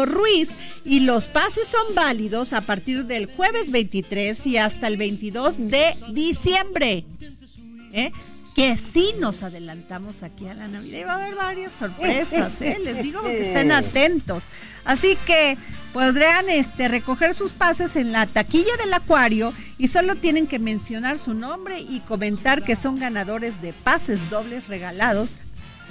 [0.07, 0.51] Ruiz
[0.85, 5.97] y los pases son válidos a partir del jueves 23 y hasta el 22 de
[6.13, 7.05] diciembre.
[7.93, 8.13] ¿Eh?
[8.55, 12.79] Que sí nos adelantamos aquí a la Navidad y va a haber varias sorpresas, ¿eh?
[12.83, 14.43] les digo que estén atentos.
[14.85, 15.57] Así que
[15.93, 21.19] podrán este, recoger sus pases en la taquilla del acuario y solo tienen que mencionar
[21.19, 25.37] su nombre y comentar que son ganadores de pases dobles regalados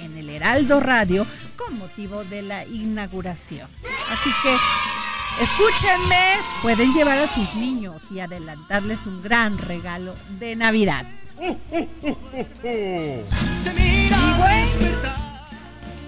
[0.00, 3.68] en el Heraldo Radio con motivo de la inauguración.
[4.10, 4.56] Así que
[5.42, 11.06] escúchenme, pueden llevar a sus niños y adelantarles un gran regalo de Navidad.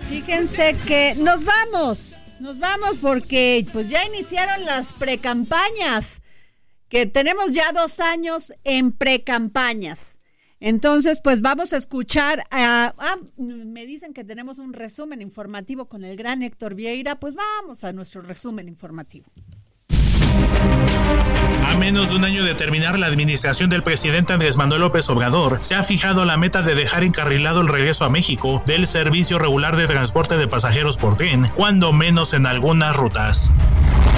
[0.09, 6.23] Fíjense que nos vamos, nos vamos porque pues ya iniciaron las precampañas,
[6.89, 10.19] que tenemos ya dos años en precampañas.
[10.61, 16.05] Entonces, pues vamos a escuchar a, ah, me dicen que tenemos un resumen informativo con
[16.05, 19.27] el gran Héctor Vieira, pues vamos a nuestro resumen informativo.
[21.69, 25.59] A menos de un año de terminar la administración del presidente Andrés Manuel López Obrador,
[25.61, 29.77] se ha fijado la meta de dejar encarrilado el regreso a México del servicio regular
[29.77, 33.51] de transporte de pasajeros por tren, cuando menos en algunas rutas.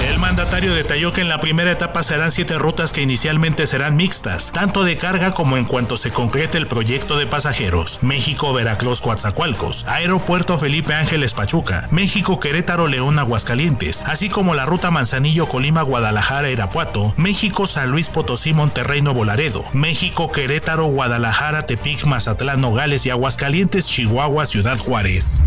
[0.05, 4.51] El mandatario detalló que en la primera etapa serán siete rutas que inicialmente serán mixtas,
[4.51, 7.99] tanto de carga como en cuanto se concrete el proyecto de pasajeros.
[8.03, 14.91] México, Veracruz, Coatzacoalcos, Aeropuerto Felipe Ángeles Pachuca, México, Querétaro, León, Aguascalientes, así como la ruta
[14.91, 16.76] Manzanillo, Colima, Guadalajara, Irapuato,
[17.17, 23.87] México, San Luis Potosí, Monterrey, Nuevo Laredo, México, Querétaro, Guadalajara, Tepic, Mazatlán, Nogales y Aguascalientes,
[23.87, 25.41] Chihuahua, Ciudad Juárez.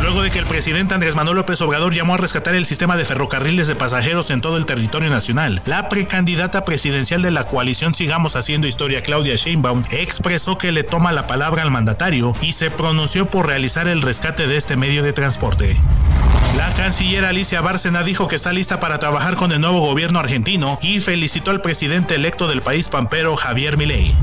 [0.00, 3.04] Luego de que el presidente Andrés Manuel López Obrador llamó a rescatar el sistema de
[3.04, 8.36] ferrocarriles de pasajeros en todo el territorio nacional, la precandidata presidencial de la coalición Sigamos
[8.36, 13.30] Haciendo Historia, Claudia Sheinbaum, expresó que le toma la palabra al mandatario y se pronunció
[13.30, 15.76] por realizar el rescate de este medio de transporte.
[16.56, 20.45] La canciller Alicia Bárcena dijo que está lista para trabajar con el nuevo gobierno argentino
[20.80, 24.14] y felicitó al presidente electo del país pampero Javier Milei.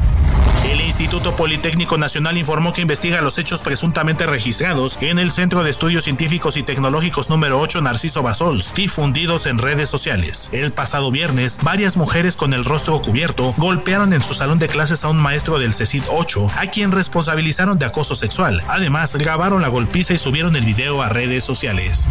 [0.94, 6.04] Instituto Politécnico Nacional informó que investiga los hechos presuntamente registrados en el Centro de Estudios
[6.04, 10.52] Científicos y Tecnológicos número 8 Narciso Basols, difundidos en redes sociales.
[10.52, 15.04] El pasado viernes, varias mujeres con el rostro cubierto golpearon en su salón de clases
[15.04, 18.64] a un maestro del CECID 8, a quien responsabilizaron de acoso sexual.
[18.68, 22.08] Además, grabaron la golpiza y subieron el video a redes sociales.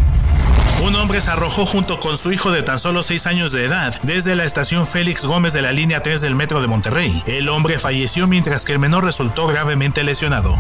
[0.83, 3.95] Un hombre se arrojó junto con su hijo de tan solo 6 años de edad
[4.03, 7.23] desde la estación Félix Gómez de la línea 3 del metro de Monterrey.
[7.27, 10.57] El hombre falleció mientras que el menor resultó gravemente lesionado.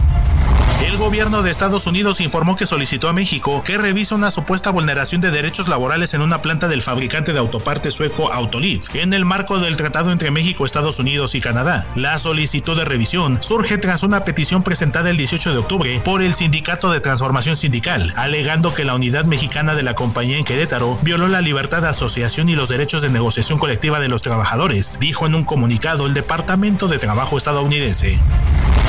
[0.87, 5.21] El gobierno de Estados Unidos informó que solicitó a México que revise una supuesta vulneración
[5.21, 9.61] de derechos laborales en una planta del fabricante de autopartes sueco Autoliv, en el marco
[9.61, 11.87] del tratado entre México, Estados Unidos y Canadá.
[11.95, 16.35] La solicitud de revisión surge tras una petición presentada el 18 de octubre por el
[16.35, 21.29] Sindicato de Transformación Sindical, alegando que la unidad mexicana de la compañía en Querétaro violó
[21.29, 25.37] la libertad de asociación y los derechos de negociación colectiva de los trabajadores, dijo en
[25.37, 27.92] un comunicado el Departamento de Trabajo estadounidense.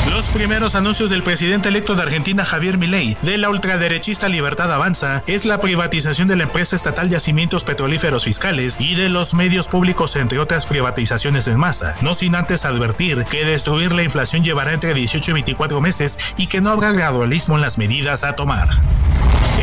[0.09, 5.23] Los primeros anuncios del presidente electo de Argentina Javier Milei de la ultraderechista Libertad Avanza
[5.27, 10.15] es la privatización de la empresa estatal Yacimientos Petrolíferos Fiscales y de los medios públicos
[10.15, 14.93] entre otras privatizaciones en masa, no sin antes advertir que destruir la inflación llevará entre
[14.93, 18.69] 18 y 24 meses y que no habrá gradualismo en las medidas a tomar.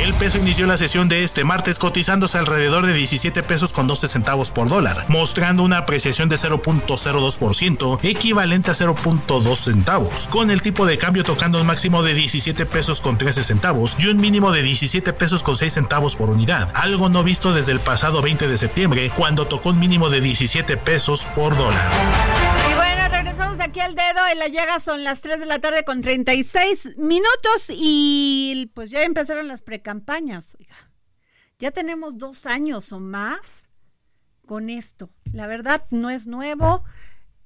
[0.00, 4.08] El peso inició la sesión de este martes cotizándose alrededor de 17 pesos con 12
[4.08, 10.86] centavos por dólar, mostrando una apreciación de 0.02%, equivalente a 0.2 centavos, con el tipo
[10.86, 14.62] de cambio tocando un máximo de 17 pesos con 13 centavos y un mínimo de
[14.62, 18.56] 17 pesos con 6 centavos por unidad, algo no visto desde el pasado 20 de
[18.56, 22.69] septiembre, cuando tocó un mínimo de 17 pesos por dólar.
[23.60, 27.66] Aquí al dedo en la llaga, son las 3 de la tarde con 36 minutos
[27.68, 30.56] y pues ya empezaron las precampañas.
[31.58, 33.68] Ya tenemos dos años o más
[34.46, 35.10] con esto.
[35.34, 36.84] La verdad no es nuevo,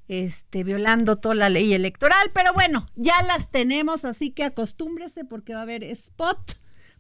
[0.07, 5.55] este, violando toda la ley electoral, pero bueno, ya las tenemos, así que acostúmbrese porque
[5.55, 6.55] va a haber spot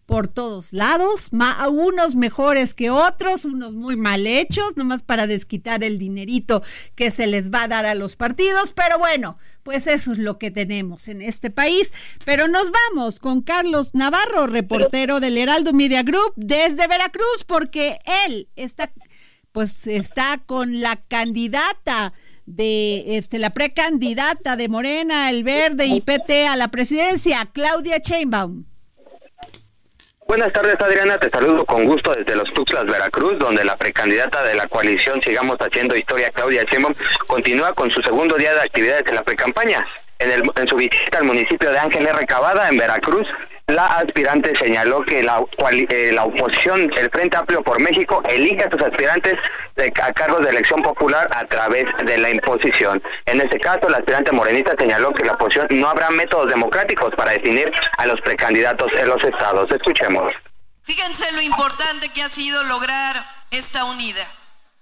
[0.06, 1.30] por todos lados,
[1.70, 6.62] unos mejores que otros, unos muy mal hechos, nomás para desquitar el dinerito
[6.94, 10.38] que se les va a dar a los partidos, pero bueno, pues eso es lo
[10.38, 11.92] que tenemos en este país.
[12.24, 18.48] Pero nos vamos con Carlos Navarro, reportero del Heraldo Media Group desde Veracruz, porque él
[18.56, 18.92] está,
[19.52, 22.12] pues está con la candidata
[22.46, 28.66] de este la precandidata de Morena, el Verde y PT a la presidencia, Claudia Sheinbaum.
[30.26, 31.18] Buenas tardes, Adriana.
[31.18, 35.58] Te saludo con gusto desde los Tuxtlas, Veracruz, donde la precandidata de la coalición Sigamos
[35.58, 36.94] Haciendo Historia, Claudia Sheinbaum,
[37.26, 39.86] continúa con su segundo día de actividades en la precampaña.
[40.18, 43.26] En, el, en su visita al municipio de Ángeles Recabada, en Veracruz,
[43.66, 48.82] la aspirante señaló que la, eh, oposición, el Frente Amplio por México, elige a sus
[48.82, 49.38] aspirantes
[50.02, 53.02] a cargos de elección popular a través de la imposición.
[53.24, 57.32] En este caso, la aspirante morenita señaló que la oposición no habrá métodos democráticos para
[57.32, 59.70] definir a los precandidatos en los estados.
[59.70, 60.32] Escuchemos.
[60.82, 63.16] Fíjense lo importante que ha sido lograr
[63.50, 64.28] esta unidad.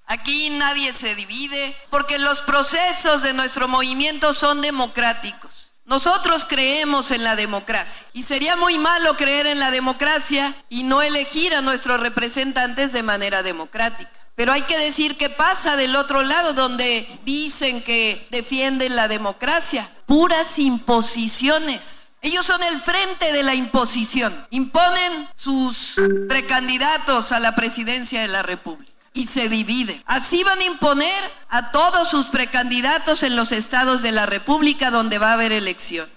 [0.07, 5.72] Aquí nadie se divide porque los procesos de nuestro movimiento son democráticos.
[5.85, 11.03] Nosotros creemos en la democracia y sería muy malo creer en la democracia y no
[11.03, 14.11] elegir a nuestros representantes de manera democrática.
[14.35, 19.91] Pero hay que decir qué pasa del otro lado donde dicen que defienden la democracia.
[20.07, 22.13] Puras imposiciones.
[22.23, 24.47] Ellos son el frente de la imposición.
[24.51, 25.97] Imponen sus
[26.29, 30.03] precandidatos a la presidencia de la República y se divide.
[30.07, 35.19] Así van a imponer a todos sus precandidatos en los estados de la República donde
[35.19, 36.13] va a haber elecciones.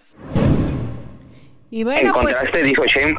[1.71, 3.15] Y bueno, en pues contraste, dijo Shane,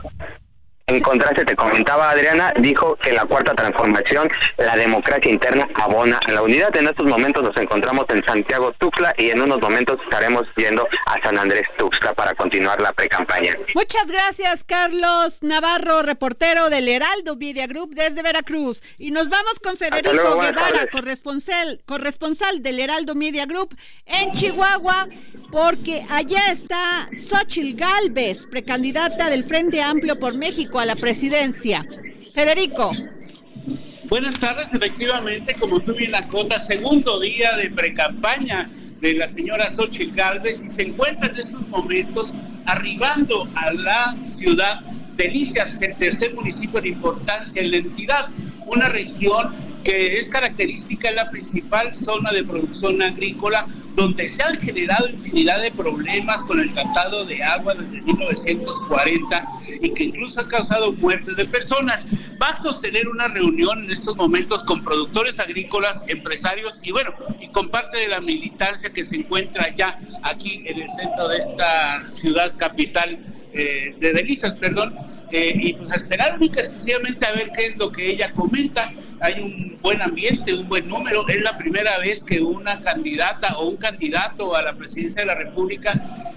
[0.89, 6.31] en contraste, te comentaba Adriana, dijo que la cuarta transformación, la democracia interna, abona a
[6.31, 6.77] la unidad.
[6.77, 11.21] En estos momentos nos encontramos en Santiago Tuxtla y en unos momentos estaremos yendo a
[11.25, 13.57] San Andrés Tuxtla para continuar la precampaña.
[13.75, 18.81] Muchas gracias, Carlos Navarro, reportero del Heraldo Media Group desde Veracruz.
[18.97, 23.77] Y nos vamos con Federico Guevara, corresponsal, corresponsal del Heraldo Media Group
[24.07, 25.09] en Chihuahua,
[25.51, 31.87] porque allá está Xochil Galvez, precandidata del Frente Amplio por México a la presidencia.
[32.35, 32.93] Federico.
[34.09, 38.71] Buenas tardes, efectivamente, como tú bien acotas, segundo día de precampaña
[39.01, 42.33] de la señora Xochitl Galvez y se encuentra en estos momentos
[42.67, 44.81] arribando a la ciudad
[45.17, 48.29] de Licias, el tercer municipio de importancia en la entidad,
[48.67, 53.67] una región que es característica en la principal zona de producción agrícola,
[53.97, 59.49] donde se han generado infinidad de problemas con el tratado de agua desde 1940
[59.81, 62.07] y que incluso ha causado muertes de personas.
[62.41, 67.49] Va a sostener una reunión en estos momentos con productores agrícolas, empresarios y bueno, y
[67.49, 72.07] con parte de la militancia que se encuentra ya aquí en el centro de esta
[72.07, 73.19] ciudad capital
[73.55, 74.95] eh, de Delicias, perdón,
[75.31, 79.41] eh, y pues esperar única exclusivamente a ver qué es lo que ella comenta hay
[79.41, 81.27] un buen ambiente, un buen número.
[81.29, 85.35] Es la primera vez que una candidata o un candidato a la presidencia de la
[85.35, 85.93] República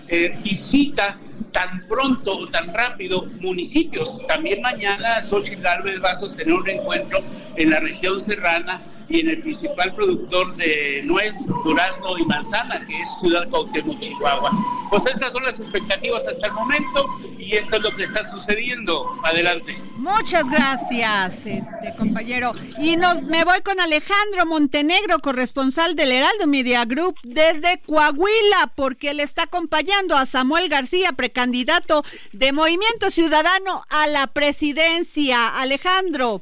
[0.08, 1.20] eh, visita
[1.52, 4.26] tan pronto o tan rápido municipios.
[4.28, 7.24] También mañana Xochitl Gálvez va a sostener un encuentro
[7.56, 11.34] en la región serrana y en el principal productor de nuez,
[11.64, 14.52] durazno y manzana, que es Ciudad Cuauhtémoc, Chihuahua.
[14.90, 17.08] Pues estas son las expectativas hasta el momento
[17.38, 19.08] y esto es lo que está sucediendo.
[19.24, 19.78] Adelante.
[19.98, 22.54] Muchas gracias, este compañero.
[22.80, 29.14] Y nos, me voy con Alejandro Montenegro, corresponsal del Heraldo Media Group desde Coahuila, porque
[29.14, 35.48] le está acompañando a Samuel García, precandidato de Movimiento Ciudadano a la presidencia.
[35.60, 36.42] Alejandro.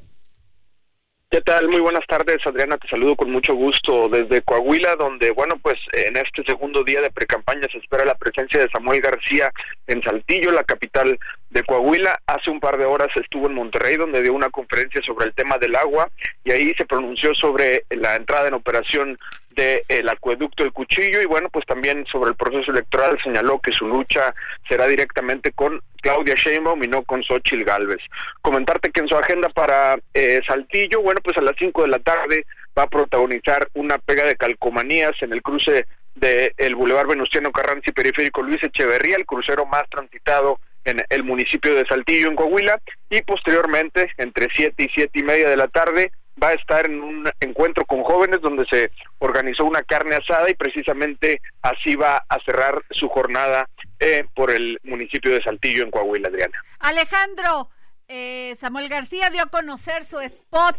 [1.29, 1.67] ¿Qué tal?
[1.67, 2.77] Muy buenas tardes, Adriana.
[2.77, 7.11] Te saludo con mucho gusto desde Coahuila, donde, bueno, pues en este segundo día de
[7.11, 9.51] precampaña se espera la presencia de Samuel García
[9.87, 11.19] en Saltillo, la capital
[11.49, 12.19] de Coahuila.
[12.27, 15.57] Hace un par de horas estuvo en Monterrey, donde dio una conferencia sobre el tema
[15.57, 16.09] del agua
[16.43, 19.17] y ahí se pronunció sobre la entrada en operación
[19.57, 23.87] del acueducto El Cuchillo y bueno, pues también sobre el proceso electoral señaló que su
[23.87, 24.33] lucha
[24.69, 27.99] será directamente con Claudia Sheinbaum y no con Xochitl Galvez.
[28.41, 31.99] Comentarte que en su agenda para eh, Saltillo, bueno, pues a las 5 de la
[31.99, 32.45] tarde
[32.77, 37.89] va a protagonizar una pega de calcomanías en el cruce del el Boulevard Venustiano Carranza
[37.89, 42.79] y Periférico Luis Echeverría, el crucero más transitado en el municipio de Saltillo, en Coahuila,
[43.09, 46.11] y posteriormente, entre siete y siete y media de la tarde,
[46.41, 50.53] va a estar en un encuentro con jóvenes donde se organizó una carne asada y
[50.53, 53.67] precisamente así va a cerrar su jornada
[53.99, 56.57] eh, por el municipio de Saltillo, en Coahuila, Adriana.
[56.79, 57.69] Alejandro,
[58.07, 60.77] eh, Samuel García dio a conocer su spot.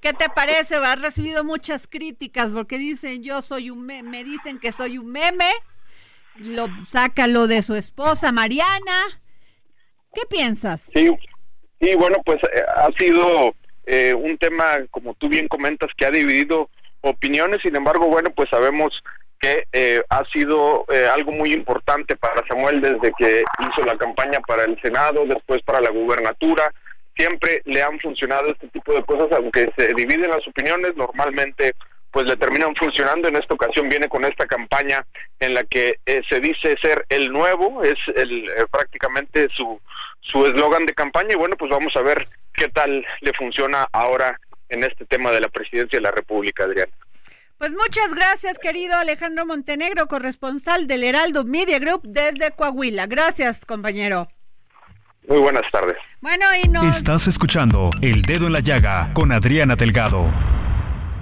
[0.00, 0.76] ¿Qué te parece?
[0.76, 5.10] Ha recibido muchas críticas porque dicen yo soy un meme, me dicen que soy un
[5.10, 5.50] meme.
[6.36, 9.23] Lo saca lo de su esposa Mariana.
[10.14, 10.82] ¿Qué piensas?
[10.92, 11.10] Sí,
[11.80, 13.54] y bueno, pues eh, ha sido
[13.86, 18.48] eh, un tema, como tú bien comentas, que ha dividido opiniones, sin embargo, bueno, pues
[18.48, 18.92] sabemos
[19.40, 24.64] que eh, ha sido algo muy importante para Samuel desde que hizo la campaña para
[24.64, 26.72] el Senado, después para la gubernatura.
[27.14, 31.74] Siempre le han funcionado este tipo de cosas, aunque se dividen las opiniones, normalmente
[32.14, 33.28] pues le terminan funcionando.
[33.28, 35.04] En esta ocasión viene con esta campaña
[35.40, 39.80] en la que eh, se dice ser el nuevo, es el, eh, prácticamente su
[40.20, 44.40] su eslogan de campaña y bueno, pues vamos a ver qué tal le funciona ahora
[44.68, 46.88] en este tema de la presidencia de la República, Adrián.
[47.58, 53.06] Pues muchas gracias, querido Alejandro Montenegro, corresponsal del Heraldo Media Group desde Coahuila.
[53.06, 54.28] Gracias, compañero.
[55.28, 55.96] Muy buenas tardes.
[56.20, 56.84] Bueno, y nos...
[56.96, 60.26] Estás escuchando El Dedo en la Llaga con Adriana Delgado.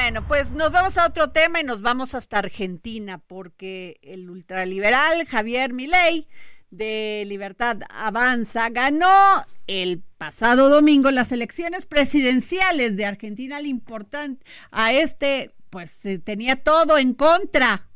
[0.05, 5.24] Bueno, pues nos vamos a otro tema y nos vamos hasta Argentina, porque el ultraliberal
[5.28, 6.26] Javier Milei
[6.70, 13.59] de Libertad Avanza ganó el pasado domingo las elecciones presidenciales de Argentina.
[13.59, 17.88] Al importante a este, pues tenía todo en contra.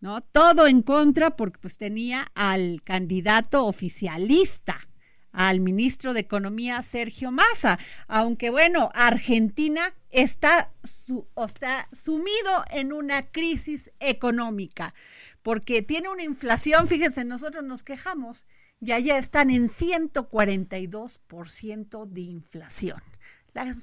[0.00, 0.20] ¿No?
[0.20, 4.80] Todo en contra porque pues tenía al candidato oficialista,
[5.32, 13.30] al ministro de Economía Sergio Massa, aunque bueno, Argentina está, su, está sumido en una
[13.30, 14.94] crisis económica
[15.42, 18.46] porque tiene una inflación, fíjense, nosotros nos quejamos
[18.80, 23.02] y allá están en 142% de inflación.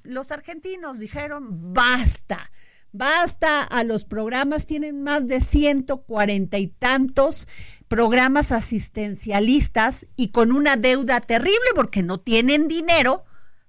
[0.03, 2.49] Los argentinos dijeron, basta,
[2.91, 7.47] basta a los programas, tienen más de 140 y tantos
[7.87, 13.25] programas asistencialistas y con una deuda terrible porque no tienen dinero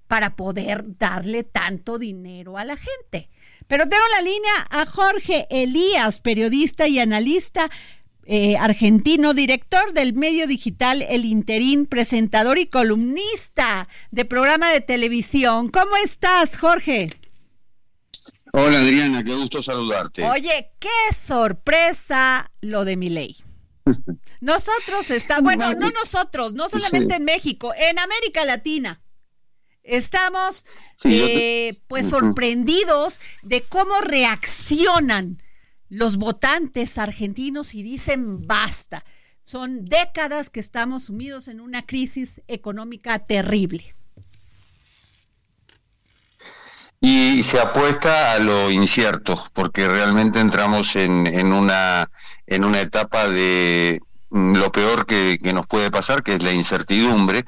[0.07, 3.31] para poder darle tanto dinero a la gente.
[3.69, 7.71] Pero tengo la línea a Jorge Elías, periodista y analista
[8.27, 15.69] eh, argentino, director del medio digital El Interín, presentador y columnista de programa de televisión.
[15.69, 17.11] ¿Cómo estás, Jorge?
[18.53, 20.25] Hola Adriana, qué gusto saludarte.
[20.25, 23.37] Oye, qué sorpresa lo de mi ley.
[24.41, 29.03] Nosotros estamos, bueno, no nosotros, no solamente en México, en América Latina.
[29.83, 30.67] Estamos
[31.05, 35.43] eh, pues sorprendidos de cómo reaccionan
[35.89, 39.05] los votantes argentinos y dicen basta.
[39.45, 43.95] Son décadas que estamos sumidos en una crisis económica terrible.
[47.01, 52.11] Y se apuesta a lo incierto, porque realmente entramos en, en, una,
[52.47, 57.45] en una etapa de, Mm, lo peor que, nos puede pasar, que es la incertidumbre.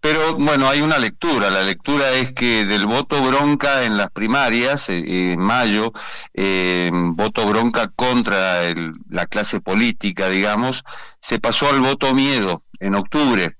[0.00, 1.50] Pero bueno, hay una lectura.
[1.50, 5.92] La lectura es que del voto bronca en las primarias, eh, en mayo,
[6.34, 8.62] eh, voto bronca contra
[9.08, 10.84] la clase política, digamos,
[11.20, 13.56] se pasó al voto miedo en octubre.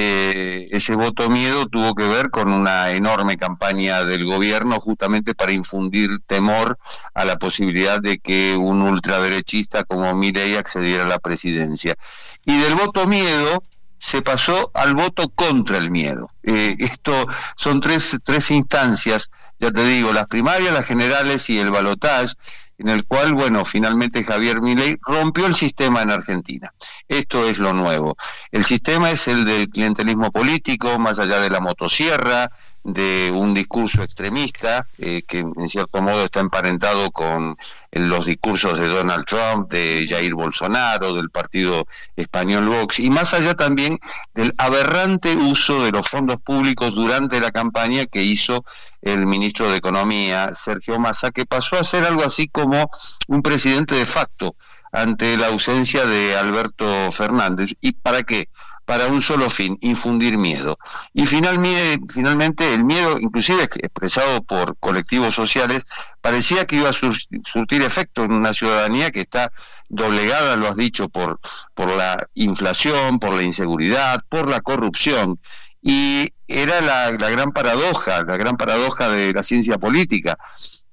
[0.00, 5.50] Eh, ese voto miedo tuvo que ver con una enorme campaña del gobierno justamente para
[5.50, 6.78] infundir temor
[7.14, 11.96] a la posibilidad de que un ultraderechista como Milei accediera a la presidencia.
[12.44, 13.64] Y del voto miedo
[13.98, 16.30] se pasó al voto contra el miedo.
[16.44, 17.26] Eh, esto
[17.56, 22.34] son tres, tres instancias, ya te digo, las primarias, las generales y el balotaje
[22.78, 26.72] en el cual, bueno, finalmente Javier Milei rompió el sistema en Argentina.
[27.08, 28.16] Esto es lo nuevo.
[28.52, 32.50] El sistema es el del clientelismo político, más allá de la motosierra,
[32.84, 37.56] de un discurso extremista eh, que en cierto modo está emparentado con
[37.92, 43.54] los discursos de Donald Trump, de Jair Bolsonaro, del partido español Vox y más allá
[43.54, 43.98] también
[44.34, 48.64] del aberrante uso de los fondos públicos durante la campaña que hizo
[49.02, 52.90] el ministro de Economía, Sergio Massa, que pasó a ser algo así como
[53.26, 54.56] un presidente de facto
[54.92, 57.74] ante la ausencia de Alberto Fernández.
[57.80, 58.48] ¿Y para qué?
[58.88, 60.78] Para un solo fin, infundir miedo.
[61.12, 65.84] Y finalmente el miedo, inclusive expresado por colectivos sociales,
[66.22, 69.52] parecía que iba a surtir efecto en una ciudadanía que está
[69.90, 71.38] doblegada, lo has dicho, por,
[71.74, 75.38] por la inflación, por la inseguridad, por la corrupción.
[75.82, 80.38] Y era la, gran paradoja, la gran paradoja de la ciencia política.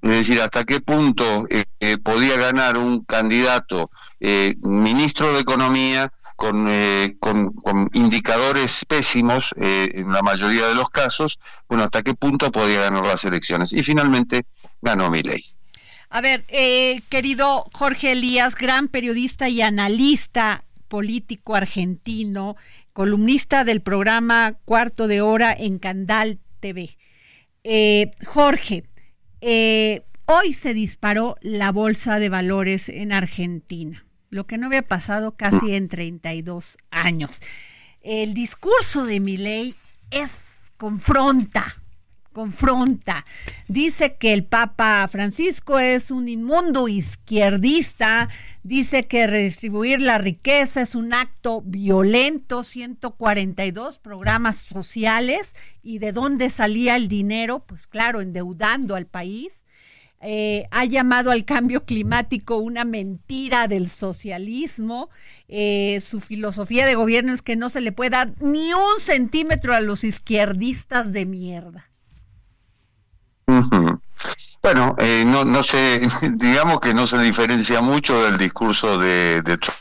[0.02, 3.90] Es decir, hasta qué punto eh, eh, podía ganar un candidato
[4.20, 7.54] eh, ministro de Economía con, eh, con,
[7.94, 13.06] indicadores pésimos eh, en la mayoría de los casos, bueno, hasta qué punto podía ganar
[13.06, 13.72] las elecciones.
[13.74, 14.46] Y finalmente
[14.82, 15.44] ganó ley.
[16.10, 22.56] A ver, eh, querido Jorge Elías, gran periodista y analista político argentino,
[22.94, 26.98] columnista del programa Cuarto de Hora en Candal TV.
[28.26, 28.84] Jorge,
[30.26, 35.76] hoy se disparó la bolsa de valores en Argentina lo que no había pasado casi
[35.76, 37.42] en 32 años.
[38.02, 39.76] El discurso de Milei
[40.12, 41.66] es confronta,
[42.34, 43.26] confronta.
[43.68, 48.30] Dice que el Papa Francisco es un inmundo izquierdista,
[48.62, 56.50] dice que redistribuir la riqueza es un acto violento, 142 programas sociales y de dónde
[56.50, 59.66] salía el dinero, pues claro, endeudando al país.
[60.28, 65.12] Eh, ha llamado al cambio climático una mentira del socialismo.
[65.48, 69.76] Eh, su filosofía de gobierno es que no se le puede dar ni un centímetro
[69.76, 71.90] a los izquierdistas de mierda.
[74.64, 76.02] Bueno, eh, no, no se,
[76.34, 79.78] digamos que no se diferencia mucho del discurso de, Trump,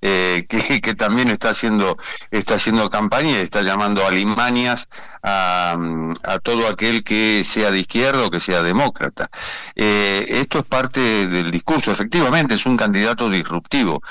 [0.00, 0.46] eh,
[0.82, 1.96] que, también está haciendo,
[2.30, 4.88] está haciendo campaña y está llamando alimanias
[5.22, 5.76] a,
[6.22, 9.30] a todo aquel que sea de izquierda o que sea demócrata.
[9.74, 14.02] Eh, esto es parte del discurso, efectivamente, es un candidato disruptivo.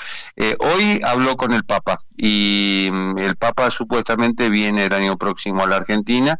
[0.60, 5.66] hoy habló con el Papa y mm, el Papa supuestamente viene el año próximo a
[5.66, 6.38] la Argentina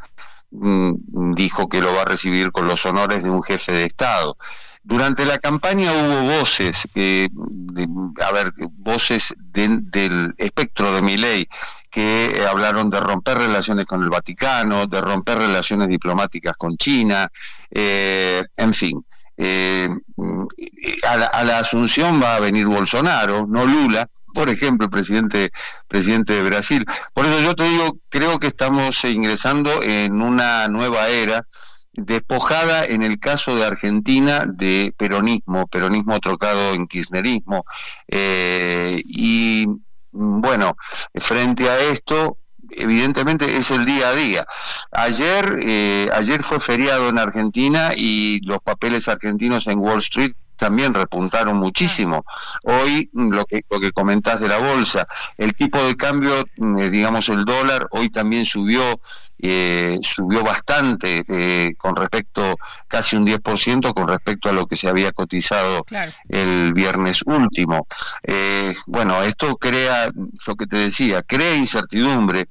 [0.52, 4.36] Mm, dijo que lo va a recibir con los honores de un jefe de Estado.
[4.82, 11.46] Durante la campaña hubo voces, a ver, voces del espectro de mi ley,
[11.90, 17.30] que hablaron de romper relaciones con el Vaticano, de romper relaciones diplomáticas con China,
[17.70, 19.04] eh, en fin.
[19.36, 19.88] Eh,
[21.06, 25.50] a la Asunción va a venir Bolsonaro, no Lula, por ejemplo, el presidente,
[25.88, 26.84] presidente de Brasil.
[27.12, 31.46] Por eso yo te digo, creo que estamos ingresando en una nueva era
[31.92, 37.64] despojada en el caso de Argentina de peronismo, peronismo trocado en kirchnerismo.
[38.08, 39.66] Eh, y
[40.12, 40.76] bueno,
[41.14, 42.38] frente a esto,
[42.70, 44.46] evidentemente es el día a día.
[44.92, 50.92] Ayer, eh, ayer fue feriado en Argentina y los papeles argentinos en Wall Street también
[50.92, 52.24] repuntaron muchísimo.
[52.64, 55.08] Hoy, mm, lo que, lo que comentás de la bolsa,
[55.38, 59.00] el tipo de cambio, mm, eh, digamos el dólar, hoy también subió,
[59.38, 62.56] eh, subió bastante eh, con respecto,
[62.86, 65.86] casi un 10% con respecto a lo que se había cotizado
[66.28, 67.86] el viernes último.
[68.86, 70.10] bueno, esto crea,
[70.46, 72.48] lo que te decía, crea incertidumbre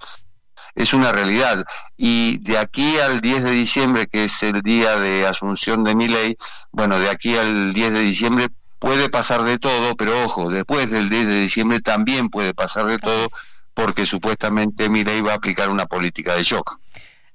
[0.76, 1.66] es una realidad.
[1.98, 6.08] Y de aquí al 10 de diciembre, que es el día de asunción de mi
[6.08, 6.38] ley,
[6.72, 8.48] bueno, de aquí al 10 de diciembre
[8.80, 12.98] puede pasar de todo, pero ojo, después del 10 de diciembre también puede pasar de
[12.98, 13.28] todo,
[13.74, 16.80] porque supuestamente mi ley va a aplicar una política de shock.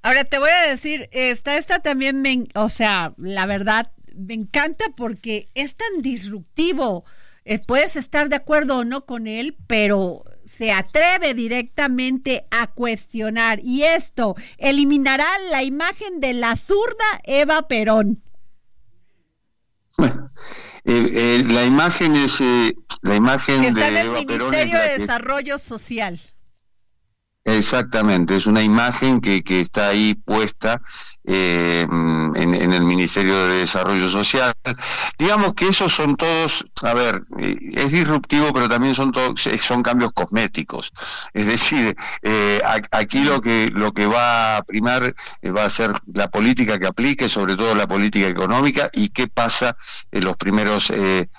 [0.01, 4.85] Ahora te voy a decir, esta, esta también me, o sea, la verdad, me encanta
[4.95, 7.05] porque es tan disruptivo.
[7.43, 13.59] Eh, puedes estar de acuerdo o no con él, pero se atreve directamente a cuestionar
[13.63, 18.21] y esto eliminará la imagen de la zurda Eva Perón.
[19.97, 20.31] Bueno,
[20.83, 25.57] eh, eh, la imagen es eh, la imagen que está en el Ministerio de Desarrollo
[25.57, 26.19] Social.
[27.43, 30.81] Exactamente, es una imagen que, que está ahí puesta
[31.27, 34.53] eh, en, el Ministerio de Desarrollo Social.
[35.17, 39.81] Digamos que esos son todos, a ver, eh, es disruptivo, pero también son todos, son
[39.81, 40.93] cambios cosméticos.
[41.33, 42.61] Es decir, eh,
[42.91, 45.15] aquí lo que lo que va a primar
[45.45, 49.77] va a ser la política que aplique, sobre todo la política económica, y qué pasa
[50.11, 50.91] en los primeros,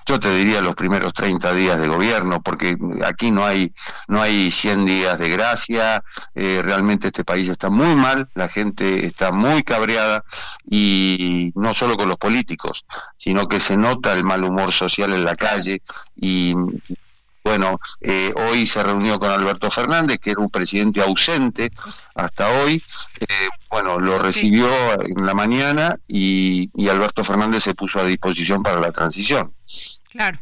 [0.06, 3.72] yo te diría los primeros 30 días de gobierno, porque aquí no hay
[4.08, 6.02] no hay 100 días de gracia.
[6.34, 10.24] realmente este país está muy mal, la gente está muy cabreada
[10.68, 12.84] y no solo con los políticos,
[13.16, 15.82] sino que se nota el mal humor social en la calle
[16.16, 16.54] y
[17.44, 21.70] bueno, eh, hoy se reunió con Alberto Fernández, que era un presidente ausente
[22.16, 22.82] hasta hoy.
[23.20, 24.68] Eh, bueno, lo recibió
[25.00, 29.52] en la mañana y, y Alberto Fernández se puso a disposición para la transición.
[30.10, 30.40] Claro.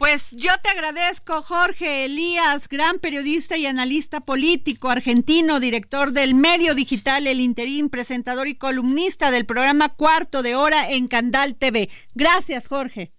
[0.00, 6.74] Pues yo te agradezco, Jorge Elías, gran periodista y analista político argentino, director del medio
[6.74, 11.90] digital El Interín, presentador y columnista del programa Cuarto de Hora en Candal TV.
[12.14, 13.12] Gracias, Jorge.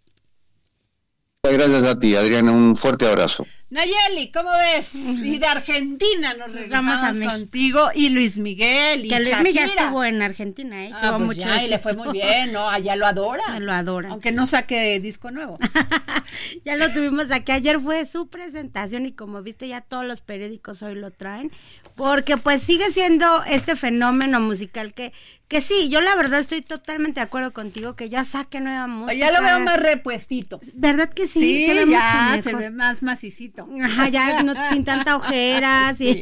[1.44, 2.52] Gracias a ti, Adriana.
[2.52, 3.46] Un fuerte abrazo.
[3.72, 4.94] Nayeli, ¿cómo ves?
[4.96, 10.22] Y de Argentina nos regresamos contigo y Luis Miguel y Que Luis Miguel estuvo en
[10.22, 10.92] Argentina, ¿eh?
[10.94, 12.70] Ah, pues y le fue muy bien, ¿no?
[12.70, 13.60] Allá lo adora.
[13.62, 14.10] Lo adora.
[14.10, 15.58] Aunque no saque disco nuevo.
[16.66, 17.54] ya lo tuvimos aquí.
[17.54, 21.50] Ayer fue su presentación y como viste ya todos los periódicos hoy lo traen.
[21.96, 25.14] Porque pues sigue siendo este fenómeno musical que
[25.52, 29.14] que sí, yo la verdad estoy totalmente de acuerdo contigo que ya saque nueva música.
[29.16, 30.62] Ya lo veo más repuestito.
[30.76, 31.42] ¿Verdad que sí?
[31.42, 33.68] Sí, se ve ya se ve más macicito.
[33.84, 36.22] Ajá, ya no, sin tanta ojera, sí.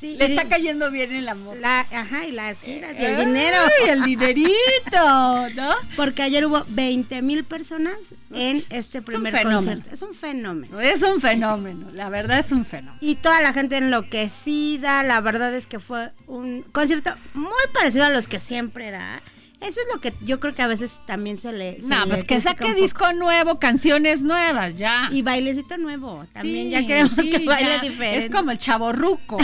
[0.00, 1.58] Le está cayendo bien el amor.
[1.62, 3.58] ajá, y las giras y el dinero.
[3.84, 4.48] Y el dinerito,
[5.54, 5.74] ¿no?
[5.94, 7.96] Porque ayer hubo 20 mil personas
[8.32, 9.90] en este primer concierto.
[9.92, 10.80] Es un fenómeno.
[10.80, 12.96] Es un fenómeno, la verdad es un fenómeno.
[13.02, 18.10] Y toda la gente enloquecida, la verdad es que fue un concierto muy parecido a
[18.10, 19.20] los que siempre da
[19.64, 21.78] eso es lo que yo creo que a veces también se le.
[21.84, 25.08] no, pues que saque disco nuevo, canciones nuevas, ya.
[25.10, 26.26] Y bailecito nuevo.
[26.32, 28.26] También ya queremos que baile diferente.
[28.26, 29.38] Es como el chaborruco.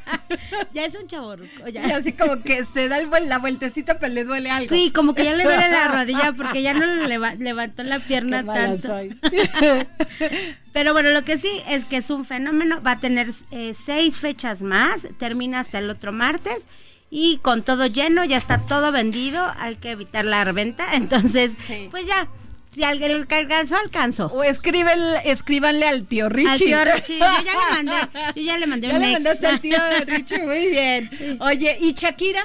[0.74, 1.68] ya es un chaborruco.
[1.72, 1.96] Ya.
[1.96, 4.74] así como que se da la vueltecita, pero le duele algo.
[4.74, 8.44] Sí, como que ya le duele la rodilla porque ya no le levantó la pierna
[8.44, 8.94] tanto.
[10.74, 12.82] pero bueno, lo que sí es que es un fenómeno.
[12.82, 15.08] Va a tener eh, seis fechas más.
[15.18, 16.66] Termina hasta el otro martes.
[17.10, 21.52] Y con todo lleno, ya está todo vendido, hay que evitar la reventa, entonces
[21.90, 22.28] pues ya.
[22.74, 24.26] Si alguien alcanzó, alcanzó.
[24.26, 26.50] O escriben, escríbanle al tío Richie.
[26.50, 27.18] Al tío Richie.
[27.18, 27.96] Yo ya le mandé,
[28.34, 29.12] yo ya le mandé ya un le ex.
[29.14, 31.38] mandaste al tío Richie, muy bien.
[31.40, 32.44] Oye, ¿y Shakira?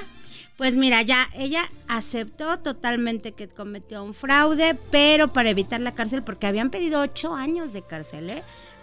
[0.56, 6.22] Pues mira, ya ella aceptó totalmente que cometió un fraude, pero para evitar la cárcel,
[6.22, 8.42] porque habían pedido ocho años de cárcel, ¿eh?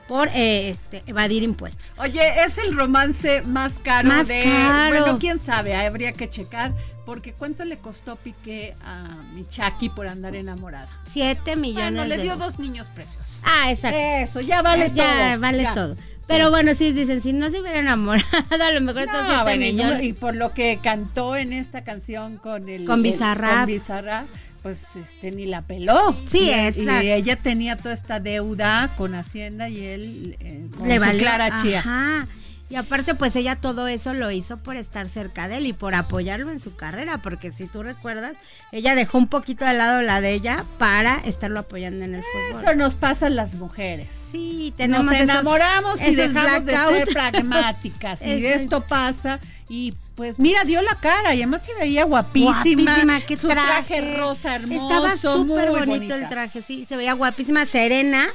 [0.10, 1.94] Por eh, este, evadir impuestos.
[1.98, 4.42] Oye, es el romance más caro Más de.
[4.44, 4.90] caro.
[5.04, 6.74] Bueno, quién sabe, habría que checar.
[7.06, 10.88] Porque ¿cuánto le costó Piqué a Michaki por andar enamorada?
[11.08, 13.42] Siete millones Bueno, le de dio dos niños preciosos.
[13.46, 13.98] Ah, exacto.
[13.98, 15.40] Eso, ya vale Ya todo.
[15.42, 15.74] vale ya.
[15.74, 15.96] todo.
[16.28, 18.28] Pero bueno, sí, dicen, si no se hubiera enamorado,
[18.64, 20.04] a lo mejor estos No, siete bueno, y no- millones.
[20.04, 23.58] y por lo que cantó en esta canción con el Con Bizarrap.
[23.58, 24.28] con Bizarrap,
[24.62, 26.16] pues este ni la peló.
[26.30, 27.04] Sí, exacto.
[27.04, 31.20] y ella tenía toda esta deuda con Hacienda y él eh, con le su valió.
[31.20, 31.80] Clara Chía.
[31.80, 32.28] Ajá.
[32.72, 35.96] Y aparte, pues ella todo eso lo hizo por estar cerca de él y por
[35.96, 38.34] apoyarlo en su carrera, porque si tú recuerdas,
[38.72, 42.64] ella dejó un poquito de lado la de ella para estarlo apoyando en el fútbol.
[42.64, 44.10] Eso nos pasa a las mujeres.
[44.32, 48.22] Sí, tenemos Nos esos- enamoramos y esos dejamos de ser pragmáticas.
[48.22, 52.52] y esto pasa y pues mira, dio la cara y además se veía guapísima.
[52.52, 54.84] Guapísima, qué su traje, rosa hermoso.
[54.84, 56.16] Estaba súper bonito bonita.
[56.18, 57.66] el traje, sí, se veía guapísima.
[57.66, 58.28] Serena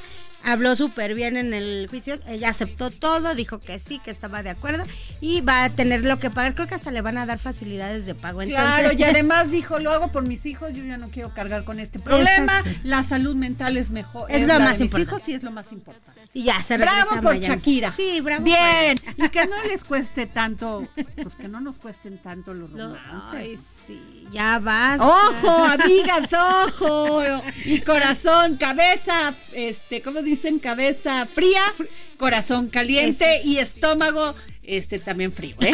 [0.45, 4.51] habló súper bien en el juicio, ella aceptó todo, dijo que sí, que estaba de
[4.51, 4.85] acuerdo
[5.21, 6.55] y va a tener lo que pagar.
[6.55, 8.41] Creo que hasta le van a dar facilidades de pago.
[8.43, 11.65] Claro, entonces- y además dijo, lo hago por mis hijos, yo ya no quiero cargar
[11.65, 12.59] con este problema.
[12.59, 12.71] Exacto.
[12.85, 14.31] La salud mental es mejor.
[14.31, 15.11] Es lo la de más mis importante.
[15.17, 16.15] hijos y es lo más importante.
[16.35, 17.39] Y ya se Bravo por.
[17.39, 17.93] Shakira.
[17.93, 18.45] Sí, bravo.
[18.45, 18.99] Bien.
[19.17, 20.87] Y que no les cueste tanto,
[21.23, 23.33] pues que no nos cuesten tanto los romances.
[23.33, 25.07] Ay, sí, ya basta.
[25.07, 27.23] Ojo, amigas, ojo.
[27.65, 30.59] Y corazón, cabeza, este, ¿cómo dicen?
[30.59, 31.63] Cabeza fría,
[32.17, 35.73] corazón caliente y estómago, este, también frío, ¿eh?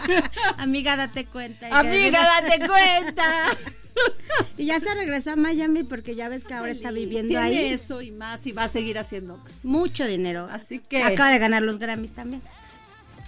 [0.58, 1.68] Amiga, date cuenta.
[1.78, 3.24] Amiga, date cuenta.
[4.58, 7.58] Y ya se regresó a Miami porque ya ves que ahora está viviendo Tiene ahí.
[7.66, 9.64] eso y más y va a seguir haciendo más.
[9.64, 10.48] Mucho dinero.
[10.50, 12.42] Así que Acaba de ganar los Grammys también.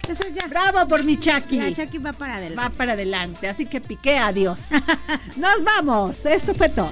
[0.01, 0.47] Entonces ya.
[0.47, 1.57] Bravo por mi Chucky.
[1.57, 2.61] La Chucky va para adelante.
[2.61, 4.69] Va para adelante, así que piqué adiós.
[5.35, 6.25] Nos vamos.
[6.25, 6.91] Esto fue todo.